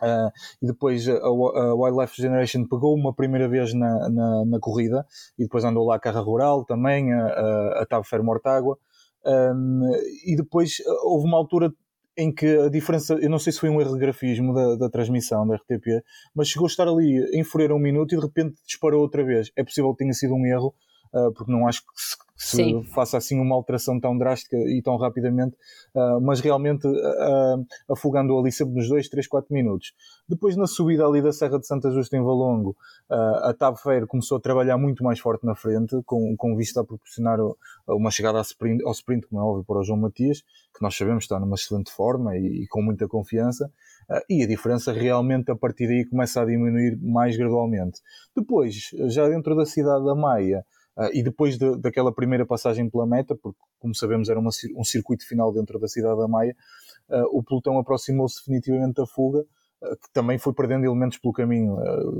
Uh, 0.00 0.30
e 0.60 0.66
depois 0.66 1.06
a, 1.08 1.14
a, 1.14 1.74
Wildlife 1.74 2.20
Generation 2.20 2.66
pegou 2.66 2.94
uma 2.94 3.12
primeira 3.12 3.48
vez 3.48 3.72
na, 3.74 4.08
na, 4.08 4.44
na, 4.44 4.58
corrida 4.58 5.06
e 5.38 5.44
depois 5.44 5.62
andou 5.64 5.86
lá 5.86 5.96
a 5.96 6.00
Carra 6.00 6.20
Rural 6.20 6.64
também, 6.64 7.12
a, 7.12 7.86
a, 7.88 8.00
a 8.00 8.22
Mortágua. 8.22 8.78
Um, 9.24 9.88
e 10.26 10.34
depois 10.34 10.82
houve 11.04 11.26
uma 11.26 11.36
altura 11.36 11.72
em 12.16 12.32
que 12.32 12.46
a 12.46 12.68
diferença, 12.68 13.14
eu 13.14 13.30
não 13.30 13.38
sei 13.38 13.52
se 13.52 13.60
foi 13.60 13.70
um 13.70 13.80
erro 13.80 13.94
de 13.94 14.00
grafismo 14.00 14.52
da, 14.52 14.76
da 14.76 14.90
transmissão 14.90 15.46
da 15.46 15.56
RTP, 15.56 16.02
mas 16.34 16.48
chegou 16.48 16.66
a 16.66 16.70
estar 16.70 16.86
ali 16.86 17.18
a 17.18 17.38
enfurecer 17.38 17.72
um 17.72 17.78
minuto 17.78 18.12
e 18.12 18.16
de 18.18 18.22
repente 18.22 18.54
disparou 18.66 19.00
outra 19.00 19.24
vez. 19.24 19.50
É 19.56 19.64
possível 19.64 19.92
que 19.92 19.98
tenha 19.98 20.12
sido 20.12 20.34
um 20.34 20.46
erro, 20.46 20.74
porque 21.34 21.52
não 21.52 21.66
acho 21.68 21.82
que 21.82 21.92
se, 22.36 22.56
se 22.56 22.82
faça 22.92 23.16
assim 23.16 23.38
uma 23.38 23.54
alteração 23.54 24.00
tão 24.00 24.16
drástica 24.18 24.56
e 24.56 24.82
tão 24.82 24.96
rapidamente, 24.96 25.56
mas 26.22 26.40
realmente 26.40 26.88
afogando 27.88 28.36
ali 28.36 28.50
sempre 28.50 28.74
nos 28.74 28.88
2, 28.88 29.08
3, 29.08 29.26
4 29.28 29.54
minutos. 29.54 29.92
Depois 30.28 30.56
na 30.56 30.66
subida 30.66 31.06
ali 31.06 31.22
da 31.22 31.32
Serra 31.32 31.58
de 31.58 31.66
Santa 31.66 31.90
Justa 31.90 32.16
em 32.16 32.22
Valongo, 32.22 32.76
a 33.08 33.74
Fair 33.76 34.06
começou 34.06 34.38
a 34.38 34.40
trabalhar 34.40 34.76
muito 34.76 35.04
mais 35.04 35.20
forte 35.20 35.46
na 35.46 35.54
frente, 35.54 36.02
com, 36.04 36.34
com 36.36 36.56
vista 36.56 36.80
a 36.80 36.84
proporcionar 36.84 37.38
uma 37.86 38.10
chegada 38.10 38.38
ao 38.38 38.42
sprint, 38.42 38.82
ao 38.84 38.92
sprint, 38.92 39.26
como 39.28 39.40
é 39.40 39.44
óbvio, 39.44 39.64
para 39.64 39.78
o 39.78 39.84
João 39.84 40.00
Matias, 40.00 40.42
que 40.74 40.82
nós 40.82 40.96
sabemos 40.96 41.24
está 41.24 41.38
numa 41.38 41.54
excelente 41.54 41.92
forma 41.92 42.36
e, 42.36 42.64
e 42.64 42.66
com 42.68 42.82
muita 42.82 43.06
confiança. 43.06 43.70
E 44.28 44.42
a 44.42 44.46
diferença 44.46 44.92
realmente 44.92 45.50
a 45.50 45.56
partir 45.56 45.86
daí 45.86 46.04
começa 46.04 46.42
a 46.42 46.44
diminuir 46.44 46.98
mais 47.00 47.36
gradualmente. 47.36 48.00
Depois, 48.36 48.90
já 49.08 49.28
dentro 49.28 49.54
da 49.54 49.64
cidade 49.64 50.04
da 50.04 50.14
Maia, 50.14 50.64
uh, 50.96 51.10
e 51.12 51.22
depois 51.22 51.58
de, 51.58 51.76
daquela 51.76 52.12
primeira 52.12 52.46
passagem 52.46 52.88
pela 52.88 53.06
meta, 53.06 53.34
porque 53.34 53.58
como 53.78 53.94
sabemos 53.94 54.28
era 54.28 54.38
uma, 54.38 54.50
um 54.76 54.84
circuito 54.84 55.26
final 55.26 55.52
dentro 55.52 55.78
da 55.78 55.88
cidade 55.88 56.18
da 56.18 56.28
Maia, 56.28 56.56
uh, 57.08 57.38
o 57.38 57.42
pelotão 57.42 57.78
aproximou-se 57.78 58.36
definitivamente 58.38 58.94
da 58.94 59.06
fuga, 59.06 59.44
que 60.00 60.12
também 60.12 60.38
foi 60.38 60.52
perdendo 60.52 60.84
elementos 60.84 61.18
pelo 61.18 61.34
caminho, 61.34 61.76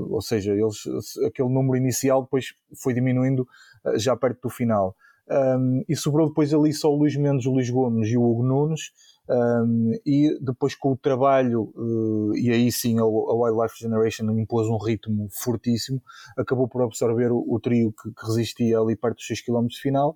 ou 0.09 0.21
seja, 0.21 0.51
eles, 0.51 0.83
aquele 1.25 1.47
número 1.47 1.77
inicial 1.77 2.21
depois 2.23 2.53
foi 2.75 2.93
diminuindo 2.93 3.47
já 3.95 4.17
perto 4.17 4.41
do 4.41 4.49
final. 4.49 4.93
Um, 5.29 5.83
e 5.87 5.95
sobrou 5.95 6.27
depois 6.27 6.53
ali 6.53 6.73
só 6.73 6.91
o 6.91 6.97
Luís 6.97 7.15
Mendes, 7.15 7.45
o 7.45 7.51
Luís 7.51 7.69
Gomes 7.69 8.09
e 8.09 8.17
o 8.17 8.23
Hugo 8.23 8.43
Nunes, 8.43 8.91
um, 9.29 9.91
e 10.05 10.37
depois 10.41 10.75
com 10.75 10.91
o 10.91 10.97
trabalho, 10.97 11.71
uh, 11.75 12.35
e 12.35 12.51
aí 12.51 12.71
sim 12.71 12.99
a, 12.99 13.03
a, 13.03 13.05
Wildlife 13.05 13.79
Generation 13.79 14.29
impôs 14.31 14.67
um 14.67 14.77
ritmo 14.77 15.29
fortíssimo, 15.31 16.01
acabou 16.37 16.67
por 16.67 16.83
absorver 16.83 17.31
o, 17.31 17.43
o 17.47 17.59
trio 17.59 17.93
que, 17.93 18.11
que, 18.11 18.25
resistia 18.25 18.79
ali 18.79 18.95
perto 18.97 19.17
dos 19.17 19.27
6 19.27 19.45
km 19.45 19.67
final. 19.81 20.15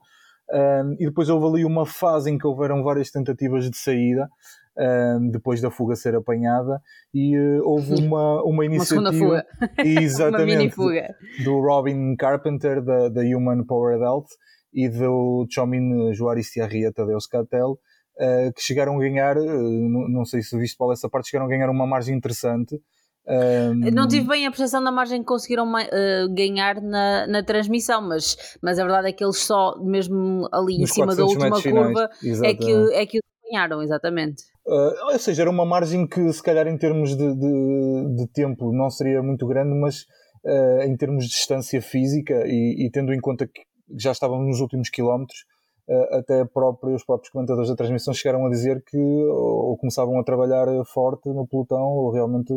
Um, 0.50 0.94
e 1.00 1.06
depois 1.06 1.30
houve 1.30 1.46
ali 1.46 1.66
uma 1.66 1.86
fase 1.86 2.32
em 2.32 2.38
que 2.38 2.48
houveram 2.48 2.84
várias 2.84 3.12
tentativas 3.12 3.70
de 3.70 3.78
saída, 3.78 4.30
depois 5.32 5.60
da 5.60 5.72
fuga 5.72 5.96
ser 5.96 6.14
apanhada, 6.14 6.80
e 7.14 7.38
uh, 7.38 7.62
houve 7.64 7.96
uma, 8.04 8.44
uma 8.44 8.66
iniciativa. 8.66 9.10
Uma 9.10 9.14
fuga. 9.14 9.46
Exatamente. 9.84 10.80
uma 10.80 11.44
do 11.44 11.60
Robin 11.60 12.16
Carpenter, 12.16 12.84
da, 12.84 13.10
da 13.10 13.22
Human 13.22 13.64
Powered 13.66 14.04
Health, 14.04 14.28
e 14.74 14.88
do 14.90 15.48
Chomin 15.50 16.14
Juarez 16.14 16.52
Tiarria 16.52 16.92
Tadeu 16.94 17.18
Catel, 17.32 17.80
uh, 18.19 18.53
que 18.53 18.62
chegaram 18.62 18.95
a 18.95 19.00
ganhar, 19.00 19.38
uh, 19.38 20.09
não, 20.09 20.25
sei 20.25 20.41
se 20.41 20.57
viste 20.57 20.77
Paulo 20.77 20.93
essa 20.93 21.09
parte, 21.09 21.29
chegaram 21.29 21.47
a 21.47 21.50
ganhar 21.50 21.69
uma 21.69 21.88
margem 21.88 22.15
interessante. 22.15 22.81
Um... 23.27 23.91
Não 23.91 24.07
tive 24.07 24.25
bem 24.25 24.47
a 24.47 24.50
percepção 24.50 24.81
da 24.81 24.91
margem 24.91 25.19
que 25.19 25.25
conseguiram 25.25 25.69
uh, 25.69 26.33
ganhar 26.33 26.81
na, 26.81 27.27
na 27.27 27.43
transmissão, 27.43 28.01
mas, 28.01 28.38
mas 28.62 28.79
a 28.79 28.83
verdade 28.83 29.09
é 29.09 29.12
que 29.12 29.24
eles 29.24 29.38
só, 29.38 29.77
mesmo 29.83 30.47
ali 30.51 30.81
em 30.81 30.86
cima 30.86 31.15
da 31.15 31.25
última 31.25 31.62
curva, 31.62 32.09
é 32.43 32.53
que, 32.53 32.71
é 32.93 33.05
que 33.05 33.19
ganharam, 33.50 33.81
exatamente. 33.81 34.43
Uh, 34.65 35.12
ou 35.12 35.19
seja, 35.19 35.43
era 35.43 35.50
uma 35.50 35.65
margem 35.65 36.05
que, 36.05 36.31
se 36.31 36.43
calhar, 36.43 36.67
em 36.67 36.77
termos 36.77 37.15
de, 37.15 37.36
de, 37.36 38.15
de 38.15 38.27
tempo, 38.33 38.71
não 38.74 38.89
seria 38.89 39.24
muito 39.24 39.47
grande, 39.47 39.74
mas 39.79 40.01
uh, 40.43 40.81
em 40.83 40.95
termos 40.97 41.25
de 41.25 41.31
distância 41.31 41.81
física 41.81 42.43
e, 42.45 42.86
e, 42.86 42.91
tendo 42.91 43.13
em 43.13 43.19
conta 43.19 43.47
que 43.47 43.62
já 43.97 44.12
estávamos 44.12 44.45
nos 44.45 44.59
últimos 44.59 44.89
quilómetros, 44.89 45.45
até 46.12 46.44
próprio, 46.44 46.96
os 46.96 47.03
próprios 47.03 47.32
comentadores 47.32 47.70
da 47.70 47.75
transmissão 47.75 48.13
chegaram 48.13 48.46
a 48.46 48.50
dizer 48.50 48.84
que 48.84 48.98
ou 48.98 49.77
começavam 49.77 50.20
a 50.20 50.24
trabalhar 50.24 50.67
forte 50.86 51.29
no 51.29 51.48
pelotão 51.48 51.84
ou 51.84 52.12
realmente 52.12 52.53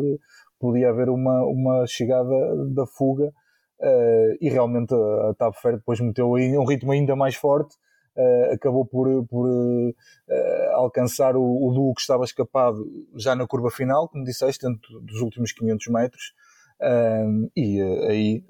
podia 0.61 0.89
haver 0.89 1.09
uma, 1.09 1.43
uma 1.45 1.87
chegada 1.87 2.33
da 2.67 2.85
fuga. 2.85 3.33
Uh, 3.79 4.37
e 4.39 4.47
realmente 4.47 4.93
a 4.93 5.33
Tab 5.33 5.55
Fair 5.55 5.77
depois 5.77 5.99
meteu 5.99 6.31
um 6.33 6.65
ritmo 6.65 6.91
ainda 6.91 7.15
mais 7.15 7.35
forte. 7.35 7.75
Uh, 8.15 8.53
acabou 8.53 8.85
por, 8.85 9.07
por 9.25 9.47
uh, 9.47 9.95
alcançar 10.73 11.35
o, 11.35 11.41
o 11.41 11.73
duo 11.73 11.93
que 11.95 12.01
estava 12.01 12.23
escapado 12.23 12.85
já 13.15 13.35
na 13.35 13.47
curva 13.47 13.71
final, 13.71 14.07
como 14.07 14.23
disseste, 14.23 14.67
dentro 14.67 14.99
dos 14.99 15.21
últimos 15.21 15.51
500 15.51 15.87
metros. 15.87 16.33
E 17.55 17.81
aí 18.07 18.43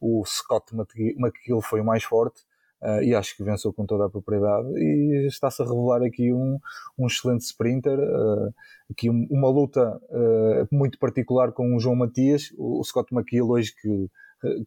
o 0.00 0.24
Scott 0.26 0.74
McGill 0.74 1.60
foi 1.62 1.80
o 1.80 1.84
mais 1.84 2.04
forte 2.04 2.42
uh, 2.82 3.02
e 3.02 3.14
acho 3.14 3.36
que 3.36 3.42
venceu 3.42 3.72
com 3.72 3.86
toda 3.86 4.06
a 4.06 4.10
propriedade 4.10 4.68
e 4.76 5.26
está-se 5.26 5.62
a 5.62 5.64
revelar 5.64 6.02
aqui 6.02 6.32
um, 6.32 6.58
um 6.98 7.06
excelente 7.06 7.44
sprinter, 7.44 7.98
uh, 7.98 8.54
aqui 8.90 9.08
uma 9.08 9.48
luta 9.48 10.00
uh, 10.10 10.68
muito 10.70 10.98
particular 10.98 11.52
com 11.52 11.74
o 11.74 11.80
João 11.80 11.96
Matias, 11.96 12.52
o, 12.56 12.80
o 12.80 12.84
Scott 12.84 13.14
McGill 13.14 13.48
hoje 13.48 13.72
que 13.80 14.08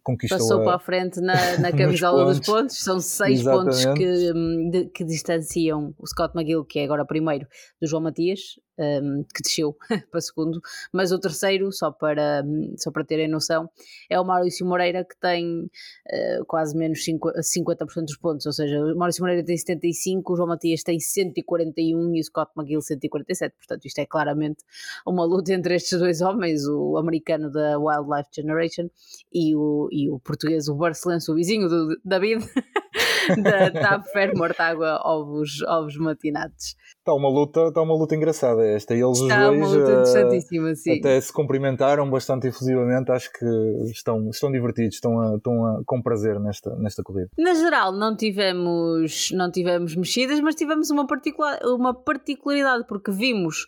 conquistou 0.03 0.37
Passou 0.37 0.61
a, 0.61 0.63
para 0.63 0.75
a 0.75 0.79
frente 0.79 1.19
na, 1.19 1.33
na 1.59 1.71
camisola 1.71 2.25
dos 2.25 2.39
pontos, 2.39 2.77
são 2.77 2.99
seis 2.99 3.39
Exatamente. 3.39 3.83
pontos 3.83 3.97
que, 3.97 4.31
hum, 4.31 4.69
de, 4.69 4.85
que 4.85 5.03
distanciam 5.03 5.93
o 5.97 6.07
Scott 6.07 6.35
McGill, 6.35 6.63
que 6.63 6.79
é 6.79 6.83
agora 6.83 7.05
primeiro, 7.05 7.47
do 7.81 7.87
João 7.87 8.03
Matias, 8.03 8.39
um, 8.77 9.23
que 9.23 9.41
desceu 9.41 9.75
para 10.11 10.21
segundo, 10.21 10.61
mas 10.91 11.11
o 11.11 11.19
terceiro, 11.19 11.71
só 11.71 11.91
para, 11.91 12.43
só 12.77 12.91
para 12.91 13.03
terem 13.03 13.27
noção, 13.27 13.69
é 14.09 14.19
o 14.19 14.25
Maurício 14.25 14.65
Moreira, 14.65 15.03
que 15.03 15.19
tem 15.19 15.63
uh, 15.63 16.45
quase 16.47 16.75
menos 16.75 16.99
50% 16.99 18.05
dos 18.05 18.17
pontos, 18.17 18.45
ou 18.45 18.53
seja, 18.53 18.79
o 18.79 18.95
Maurício 18.95 19.21
Moreira 19.21 19.43
tem 19.43 19.57
75, 19.57 20.33
o 20.33 20.35
João 20.35 20.49
Matias 20.49 20.83
tem 20.83 20.99
141 20.99 22.15
e 22.15 22.19
o 22.19 22.23
Scott 22.23 22.51
McGill 22.57 22.81
147, 22.81 23.55
portanto 23.55 23.85
isto 23.85 23.99
é 23.99 24.05
claramente 24.05 24.63
uma 25.05 25.25
luta 25.25 25.53
entre 25.53 25.75
estes 25.75 25.99
dois 25.99 26.21
homens, 26.21 26.67
o 26.67 26.97
americano 26.97 27.51
da 27.51 27.77
Wildlife 27.77 28.29
Generation 28.33 28.89
e 29.31 29.55
o, 29.55 29.89
e 29.91 30.09
o 30.09 30.19
português, 30.19 30.67
o 30.67 30.75
Barcelense, 30.75 31.31
o 31.31 31.35
vizinho 31.35 31.67
do 31.67 31.99
David, 32.03 32.43
da 33.43 33.71
TAP 33.71 34.05
Fer 34.11 34.35
Mortágua 34.35 34.99
Ovos, 35.03 35.61
ovos 35.63 35.97
Matinados. 35.97 36.75
Está 36.97 37.13
uma 37.13 37.29
luta, 37.29 37.67
está 37.67 37.81
uma 37.81 37.95
luta 37.95 38.15
engraçada 38.15 38.65
esta. 38.65 38.93
Eles 38.93 39.19
está 39.19 39.51
os 39.51 39.57
dois 39.57 39.57
uma 39.57 39.67
luta 39.67 39.79
uh, 39.79 39.91
interessantíssima, 39.91 40.75
sim. 40.75 40.99
até 40.99 41.19
se 41.19 41.33
cumprimentaram 41.33 42.09
bastante 42.09 42.47
efusivamente. 42.47 43.11
Acho 43.11 43.31
que 43.31 43.45
estão, 43.91 44.29
estão 44.29 44.51
divertidos, 44.51 44.95
estão, 44.95 45.19
a, 45.19 45.35
estão 45.35 45.65
a, 45.65 45.81
com 45.85 46.01
prazer 46.01 46.39
nesta, 46.39 46.75
nesta 46.77 47.03
corrida. 47.03 47.29
Na 47.37 47.53
geral, 47.53 47.91
não 47.91 48.15
tivemos, 48.15 49.31
não 49.31 49.51
tivemos 49.51 49.95
mexidas, 49.95 50.39
mas 50.39 50.55
tivemos 50.55 50.89
uma, 50.89 51.05
particular, 51.05 51.59
uma 51.65 51.93
particularidade, 51.93 52.85
porque 52.87 53.11
vimos 53.11 53.65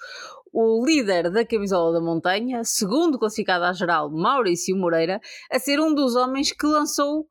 o 0.53 0.85
líder 0.85 1.29
da 1.29 1.45
camisola 1.45 1.91
da 1.91 1.99
montanha, 1.99 2.63
segundo 2.63 3.19
classificado 3.19 3.65
à 3.65 3.73
geral, 3.73 4.09
Maurício 4.09 4.77
Moreira, 4.77 5.19
a 5.51 5.59
ser 5.59 5.81
um 5.81 5.93
dos 5.93 6.15
homens 6.15 6.53
que 6.53 6.65
lançou 6.65 7.27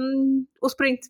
um, 0.00 0.46
o 0.62 0.66
sprint. 0.66 1.00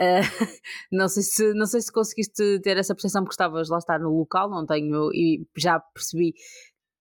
Uh, 0.00 0.20
não, 0.90 1.08
sei 1.08 1.22
se, 1.22 1.54
não 1.54 1.66
sei 1.66 1.80
se 1.80 1.92
conseguiste 1.92 2.60
ter 2.60 2.76
essa 2.76 2.94
percepção 2.94 3.22
porque 3.22 3.34
estavas 3.34 3.68
lá 3.68 3.78
estar 3.78 3.98
no 4.00 4.10
local, 4.10 4.50
não 4.50 4.66
tenho, 4.66 5.10
e 5.12 5.46
já 5.56 5.78
percebi 5.78 6.34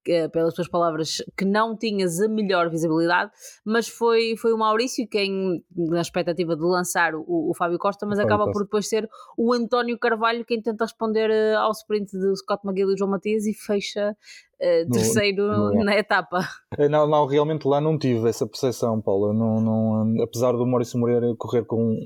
uh, 0.07 0.29
pelas 0.29 0.53
tuas 0.53 0.67
palavras 0.67 1.17
que 1.35 1.45
não 1.45 1.75
tinhas 1.75 2.19
a 2.21 2.27
melhor 2.27 2.69
visibilidade, 2.69 3.31
mas 3.65 3.87
foi, 3.87 4.35
foi 4.37 4.53
o 4.53 4.57
Maurício 4.57 5.07
quem, 5.09 5.63
na 5.75 6.01
expectativa 6.01 6.55
de 6.55 6.61
lançar 6.61 7.15
o, 7.15 7.23
o 7.27 7.53
Fábio 7.57 7.79
Costa, 7.79 8.05
mas 8.05 8.19
acaba 8.19 8.51
por 8.51 8.63
depois 8.63 8.87
ser 8.87 9.09
o 9.37 9.53
António 9.53 9.97
Carvalho 9.97 10.45
quem 10.45 10.61
tenta 10.61 10.85
responder 10.85 11.29
uh, 11.29 11.59
ao 11.59 11.71
sprint 11.71 12.11
do 12.11 12.35
Scott 12.35 12.65
McGill 12.65 12.91
e 12.91 12.97
João 12.97 13.11
Matias 13.11 13.45
e 13.45 13.53
fecha 13.53 14.15
Uh, 14.63 14.89
terceiro 14.89 15.45
no, 15.45 15.83
na 15.83 15.97
etapa. 15.97 16.39
Não, 16.89 17.05
não, 17.05 17.25
realmente 17.25 17.67
lá 17.67 17.81
não 17.81 17.97
tive 17.97 18.29
essa 18.29 18.47
percepção, 18.47 19.01
Paula. 19.01 19.33
Não, 19.33 19.59
não, 19.59 20.23
apesar 20.23 20.53
do 20.53 20.65
Maurício 20.65 20.97
Moreira 20.97 21.35
correr 21.37 21.65
com 21.65 21.97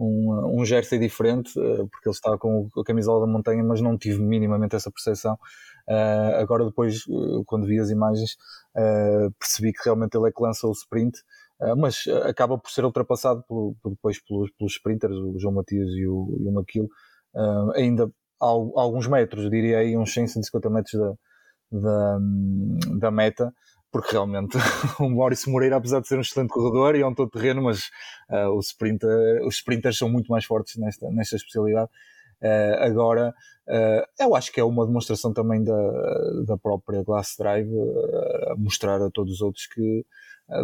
um, 0.00 0.60
um 0.60 0.64
jersey 0.64 0.98
diferente, 0.98 1.50
uh, 1.58 1.86
porque 1.88 2.08
ele 2.08 2.14
estava 2.14 2.38
com 2.38 2.68
a 2.76 2.84
camisola 2.84 3.26
da 3.26 3.30
montanha, 3.30 3.62
mas 3.62 3.80
não 3.80 3.98
tive 3.98 4.18
minimamente 4.20 4.74
essa 4.74 4.90
percepção. 4.90 5.34
Uh, 5.86 6.40
agora, 6.40 6.64
depois, 6.64 7.06
uh, 7.06 7.44
quando 7.44 7.66
vi 7.66 7.78
as 7.78 7.90
imagens, 7.90 8.36
percebi 9.38 9.72
que 9.72 9.84
realmente 9.84 10.16
ele 10.16 10.28
é 10.28 10.32
que 10.32 10.42
lança 10.42 10.66
o 10.66 10.72
sprint, 10.72 11.18
mas 11.76 12.04
acaba 12.24 12.56
por 12.56 12.70
ser 12.70 12.84
ultrapassado 12.84 13.44
depois 13.84 14.18
pelos, 14.20 14.50
pelos 14.52 14.72
sprinters, 14.74 15.14
o 15.14 15.38
João 15.38 15.54
Matias 15.54 15.90
e 15.90 16.06
o, 16.06 16.38
e 16.40 16.48
o 16.48 16.52
Maquilo, 16.52 16.88
ainda 17.74 18.10
alguns 18.38 19.08
metros, 19.08 19.50
diria 19.50 19.78
aí 19.78 19.96
uns 19.96 20.14
150 20.14 20.70
metros 20.70 21.00
da, 21.00 21.14
da, 21.72 22.18
da 23.00 23.10
meta 23.10 23.52
porque 23.90 24.12
realmente 24.12 24.56
o 24.98 25.08
Maurício 25.08 25.50
Moreira, 25.50 25.76
apesar 25.76 26.00
de 26.00 26.08
ser 26.08 26.16
um 26.16 26.20
excelente 26.20 26.50
corredor 26.50 26.94
e 26.94 27.00
é 27.00 27.06
um 27.06 27.14
todo 27.14 27.30
terreno, 27.30 27.62
mas 27.62 27.90
uh, 28.30 28.50
o 28.50 28.60
sprinter, 28.60 29.44
os 29.46 29.56
sprinters 29.56 29.98
são 29.98 30.08
muito 30.08 30.30
mais 30.30 30.44
fortes 30.44 30.76
nesta, 30.76 31.10
nesta 31.10 31.36
especialidade. 31.36 31.90
Uh, 32.40 32.82
agora, 32.82 33.34
uh, 33.68 34.02
eu 34.18 34.34
acho 34.34 34.52
que 34.52 34.60
é 34.60 34.64
uma 34.64 34.86
demonstração 34.86 35.32
também 35.32 35.62
da, 35.62 35.92
da 36.46 36.56
própria 36.56 37.02
Glass 37.02 37.34
Drive, 37.38 37.70
mostrar 38.56 39.02
a 39.02 39.10
todos 39.10 39.34
os 39.34 39.40
outros 39.40 39.66
que 39.66 40.04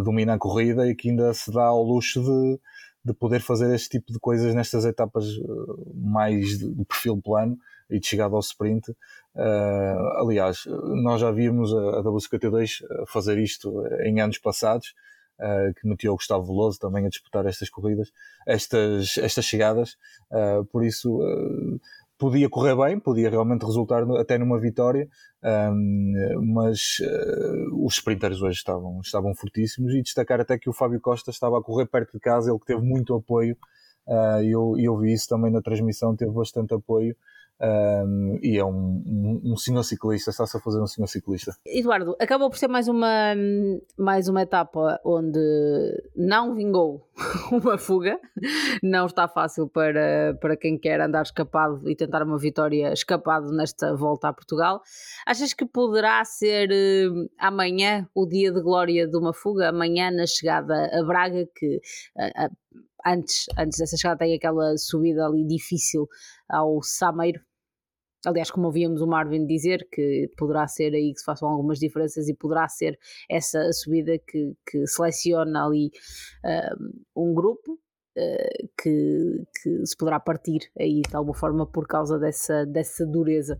domina 0.02 0.34
a 0.34 0.38
corrida 0.38 0.88
e 0.88 0.94
que 0.94 1.10
ainda 1.10 1.32
se 1.32 1.52
dá 1.52 1.64
ao 1.64 1.82
luxo 1.82 2.20
de, 2.22 2.60
de 3.04 3.14
poder 3.14 3.40
fazer 3.40 3.72
este 3.72 3.90
tipo 3.90 4.12
de 4.12 4.18
coisas 4.18 4.52
nestas 4.54 4.84
etapas 4.84 5.26
mais 5.94 6.58
de, 6.58 6.74
de 6.74 6.84
perfil 6.84 7.20
plano 7.22 7.56
e 7.90 8.00
de 8.00 8.06
chegada 8.06 8.34
ao 8.34 8.40
sprint. 8.40 8.94
aliás, 10.16 10.64
nós 11.02 11.20
já 11.20 11.30
vimos 11.30 11.72
a, 11.72 11.98
a 11.98 12.02
WCT2 12.02 13.06
fazer 13.06 13.38
isto 13.38 13.86
em 14.04 14.20
anos 14.20 14.38
passados 14.38 14.94
uh, 15.40 15.74
que 15.74 15.88
metia 15.88 16.12
o 16.12 16.16
Gustavo 16.16 16.46
Veloso 16.46 16.78
também 16.78 17.06
a 17.06 17.08
disputar 17.08 17.46
estas 17.46 17.70
corridas, 17.70 18.10
estas, 18.46 19.18
estas 19.18 19.44
chegadas, 19.44 19.96
uh, 20.30 20.64
por 20.66 20.84
isso 20.84 21.18
podia 22.18 22.48
correr 22.48 22.74
bem, 22.76 22.98
podia 22.98 23.28
realmente 23.28 23.64
resultar 23.64 24.02
até 24.18 24.38
numa 24.38 24.58
vitória, 24.58 25.08
um, 25.44 26.12
mas 26.54 26.98
uh, 27.00 27.84
os 27.84 27.94
sprinters 27.94 28.40
hoje 28.40 28.56
estavam, 28.56 29.00
estavam 29.00 29.34
fortíssimos 29.34 29.92
e 29.94 30.02
destacar 30.02 30.40
até 30.40 30.58
que 30.58 30.68
o 30.68 30.72
Fábio 30.72 31.00
Costa 31.00 31.30
estava 31.30 31.58
a 31.58 31.62
correr 31.62 31.86
perto 31.86 32.12
de 32.12 32.20
casa, 32.20 32.50
ele 32.50 32.58
que 32.58 32.66
teve 32.66 32.80
muito 32.80 33.14
apoio, 33.14 33.56
uh, 34.06 34.42
e 34.42 34.50
eu, 34.50 34.74
eu 34.78 34.96
vi 34.96 35.12
isso 35.12 35.28
também 35.28 35.52
na 35.52 35.60
transmissão, 35.60 36.16
teve 36.16 36.32
bastante 36.32 36.74
apoio, 36.74 37.14
um, 37.60 38.38
e 38.42 38.58
é 38.58 38.64
um, 38.64 39.02
um, 39.06 39.52
um 39.52 39.56
senhor 39.56 39.82
ciclista, 39.82 40.30
está-se 40.30 40.56
a 40.56 40.60
fazer 40.60 40.80
um 40.80 40.86
senhor 40.86 41.06
ciclista. 41.06 41.56
Eduardo, 41.66 42.16
acabou 42.20 42.50
por 42.50 42.58
ser 42.58 42.68
mais 42.68 42.88
uma, 42.88 43.34
mais 43.96 44.28
uma 44.28 44.42
etapa 44.42 45.00
onde 45.04 45.38
não 46.14 46.54
vingou 46.54 47.08
uma 47.50 47.78
fuga, 47.78 48.18
não 48.82 49.06
está 49.06 49.26
fácil 49.26 49.68
para, 49.68 50.36
para 50.40 50.56
quem 50.56 50.78
quer 50.78 51.00
andar 51.00 51.22
escapado 51.22 51.88
e 51.88 51.96
tentar 51.96 52.22
uma 52.22 52.38
vitória 52.38 52.92
escapado 52.92 53.50
nesta 53.52 53.94
volta 53.94 54.28
a 54.28 54.32
Portugal. 54.32 54.82
Achas 55.26 55.52
que 55.54 55.64
poderá 55.64 56.24
ser 56.24 56.70
uh, 56.70 57.30
amanhã 57.38 58.06
o 58.14 58.26
dia 58.26 58.52
de 58.52 58.60
glória 58.60 59.06
de 59.06 59.16
uma 59.16 59.32
fuga? 59.32 59.70
Amanhã 59.70 60.10
na 60.10 60.26
chegada 60.26 60.90
a 60.92 61.02
Braga, 61.04 61.48
que 61.54 61.80
uh, 62.16 62.44
uh, 62.44 62.56
antes, 63.06 63.46
antes 63.58 63.78
dessa 63.78 63.96
chegada 63.96 64.18
tem 64.18 64.34
aquela 64.34 64.76
subida 64.76 65.26
ali 65.26 65.46
difícil 65.46 66.08
ao 66.48 66.82
Sameiro. 66.82 67.40
Aliás, 68.24 68.50
como 68.50 68.66
ouvíamos 68.66 69.00
o 69.00 69.06
Marvin 69.06 69.46
dizer, 69.46 69.86
que 69.92 70.28
poderá 70.36 70.66
ser 70.66 70.92
aí 70.94 71.12
que 71.12 71.20
se 71.20 71.24
façam 71.24 71.48
algumas 71.48 71.78
diferenças 71.78 72.28
e 72.28 72.34
poderá 72.34 72.68
ser 72.68 72.98
essa 73.30 73.72
subida 73.72 74.18
que, 74.18 74.54
que 74.68 74.86
seleciona 74.86 75.64
ali 75.64 75.90
um, 77.14 77.30
um 77.30 77.34
grupo 77.34 77.78
que, 78.78 79.44
que, 79.62 79.86
se 79.86 79.96
poderá 79.96 80.18
partir 80.18 80.70
aí 80.78 81.02
de 81.02 81.14
alguma 81.14 81.34
forma 81.34 81.66
por 81.66 81.86
causa 81.86 82.18
dessa, 82.18 82.64
dessa 82.64 83.04
dureza. 83.04 83.58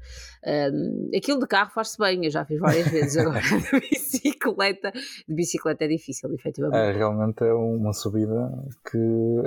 Um, 0.73 1.11
aquilo 1.17 1.41
de 1.41 1.47
carro 1.47 1.71
faz-se 1.71 1.99
bem, 1.99 2.25
eu 2.25 2.31
já 2.31 2.45
fiz 2.45 2.59
várias 2.59 2.89
vezes, 2.89 3.17
agora 3.19 3.41
de 3.41 3.81
bicicleta, 3.81 4.93
de 5.29 5.35
bicicleta 5.35 5.85
é 5.85 5.89
difícil, 5.89 6.33
efetivamente. 6.35 6.95
É, 6.95 6.97
realmente 6.97 7.45
é 7.45 7.53
uma 7.53 7.93
subida 7.93 8.51
que 8.91 8.99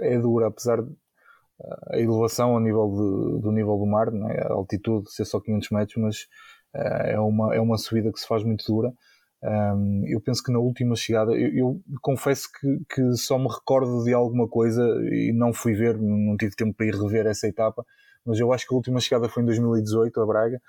é 0.02 0.20
dura, 0.20 0.48
apesar 0.48 0.82
de 0.82 0.92
a 1.92 2.00
elevação 2.00 2.52
ao 2.52 2.60
nível 2.60 2.88
de, 2.90 3.42
do 3.42 3.52
nível 3.52 3.78
do 3.78 3.86
mar, 3.86 4.12
né? 4.12 4.42
a 4.44 4.54
altitude 4.54 5.12
ser 5.12 5.26
só 5.26 5.40
500 5.40 5.70
metros, 5.72 5.98
mas 5.98 6.18
uh, 6.76 7.08
é, 7.08 7.20
uma, 7.20 7.56
é 7.56 7.60
uma 7.60 7.78
subida 7.78 8.12
que 8.12 8.20
se 8.20 8.28
faz 8.28 8.44
muito 8.44 8.64
dura. 8.66 8.94
Um, 9.42 10.04
eu 10.08 10.20
penso 10.20 10.44
que 10.44 10.52
na 10.52 10.60
última 10.60 10.96
chegada, 10.96 11.32
eu, 11.32 11.54
eu, 11.54 11.82
confesso 12.02 12.50
que, 12.60 12.82
que 12.94 13.16
só 13.16 13.38
me 13.38 13.48
recordo 13.48 14.04
de 14.04 14.14
alguma 14.14 14.48
coisa 14.48 14.84
e 15.12 15.32
não 15.34 15.54
fui 15.54 15.74
ver, 15.74 15.98
não 15.98 16.36
tive 16.36 16.56
tempo 16.56 16.74
para 16.74 16.86
ir 16.88 16.94
rever 16.94 17.26
essa 17.26 17.48
etapa, 17.48 17.86
mas 18.26 18.38
eu 18.40 18.52
acho 18.52 18.68
que 18.68 18.74
a 18.74 18.78
última 18.78 19.00
chegada 19.00 19.30
foi 19.30 19.44
em 19.44 19.46
2018 19.46 20.20
a 20.20 20.26
Braga 20.26 20.62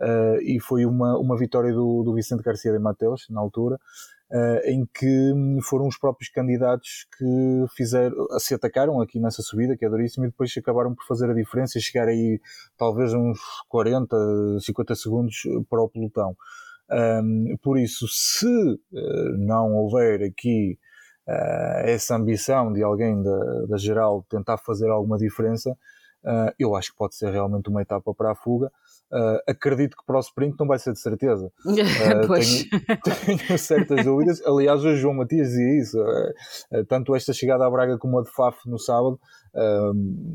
uh, 0.00 0.40
e 0.40 0.58
foi 0.58 0.86
uma, 0.86 1.18
uma 1.18 1.36
vitória 1.36 1.72
do, 1.72 2.02
do 2.02 2.14
Vicente 2.14 2.42
Garcia 2.42 2.72
de 2.72 2.78
Mateus 2.78 3.26
na 3.28 3.40
altura 3.40 3.78
uh, 4.30 4.68
em 4.68 4.86
que 4.86 5.32
foram 5.62 5.86
os 5.86 5.98
próprios 5.98 6.30
candidatos 6.30 7.06
que 7.16 7.64
fizeram, 7.76 8.16
se 8.38 8.54
atacaram 8.54 9.00
aqui 9.00 9.18
nessa 9.20 9.42
subida, 9.42 9.76
que 9.76 9.84
é 9.84 9.88
duríssimo, 9.88 10.24
e 10.24 10.28
depois 10.28 10.52
acabaram 10.56 10.94
por 10.94 11.06
fazer 11.06 11.30
a 11.30 11.34
diferença 11.34 11.78
e 11.78 11.82
chegar 11.82 12.08
aí 12.08 12.40
talvez 12.76 13.12
uns 13.12 13.38
40, 13.68 14.60
50 14.60 14.94
segundos 14.94 15.42
para 15.68 15.82
o 15.82 15.88
pelotão. 15.88 16.36
Um, 16.90 17.56
por 17.62 17.78
isso, 17.78 18.06
se 18.08 18.46
uh, 18.46 19.38
não 19.38 19.74
houver 19.74 20.22
aqui 20.22 20.78
uh, 21.26 21.86
essa 21.86 22.16
ambição 22.16 22.72
de 22.72 22.82
alguém 22.82 23.22
da, 23.22 23.66
da 23.68 23.76
geral 23.78 24.24
tentar 24.28 24.58
fazer 24.58 24.88
alguma 24.90 25.16
diferença, 25.16 25.70
uh, 25.70 26.52
eu 26.58 26.74
acho 26.76 26.92
que 26.92 26.98
pode 26.98 27.14
ser 27.14 27.30
realmente 27.30 27.68
uma 27.68 27.82
etapa 27.82 28.14
para 28.14 28.32
a 28.32 28.34
fuga. 28.34 28.70
Uh, 29.12 29.38
acredito 29.46 29.96
que 29.96 30.04
para 30.04 30.16
o 30.16 30.20
sprint 30.20 30.56
não 30.58 30.66
vai 30.66 30.78
ser 30.78 30.92
de 30.92 31.00
certeza. 31.00 31.52
Uh, 31.64 32.26
tenho, 32.28 33.46
tenho, 33.46 33.58
certas 33.58 34.02
dúvidas. 34.04 34.42
Aliás, 34.44 34.84
o 34.84 34.96
João 34.96 35.14
Matias 35.14 35.48
dizia 35.48 35.80
isso. 35.80 35.98
Uh, 36.00 36.84
tanto 36.88 37.14
esta 37.14 37.32
chegada 37.32 37.64
à 37.64 37.70
Braga 37.70 37.98
como 37.98 38.18
a 38.18 38.22
de 38.22 38.30
Faf 38.30 38.68
no 38.68 38.78
sábado, 38.78 39.18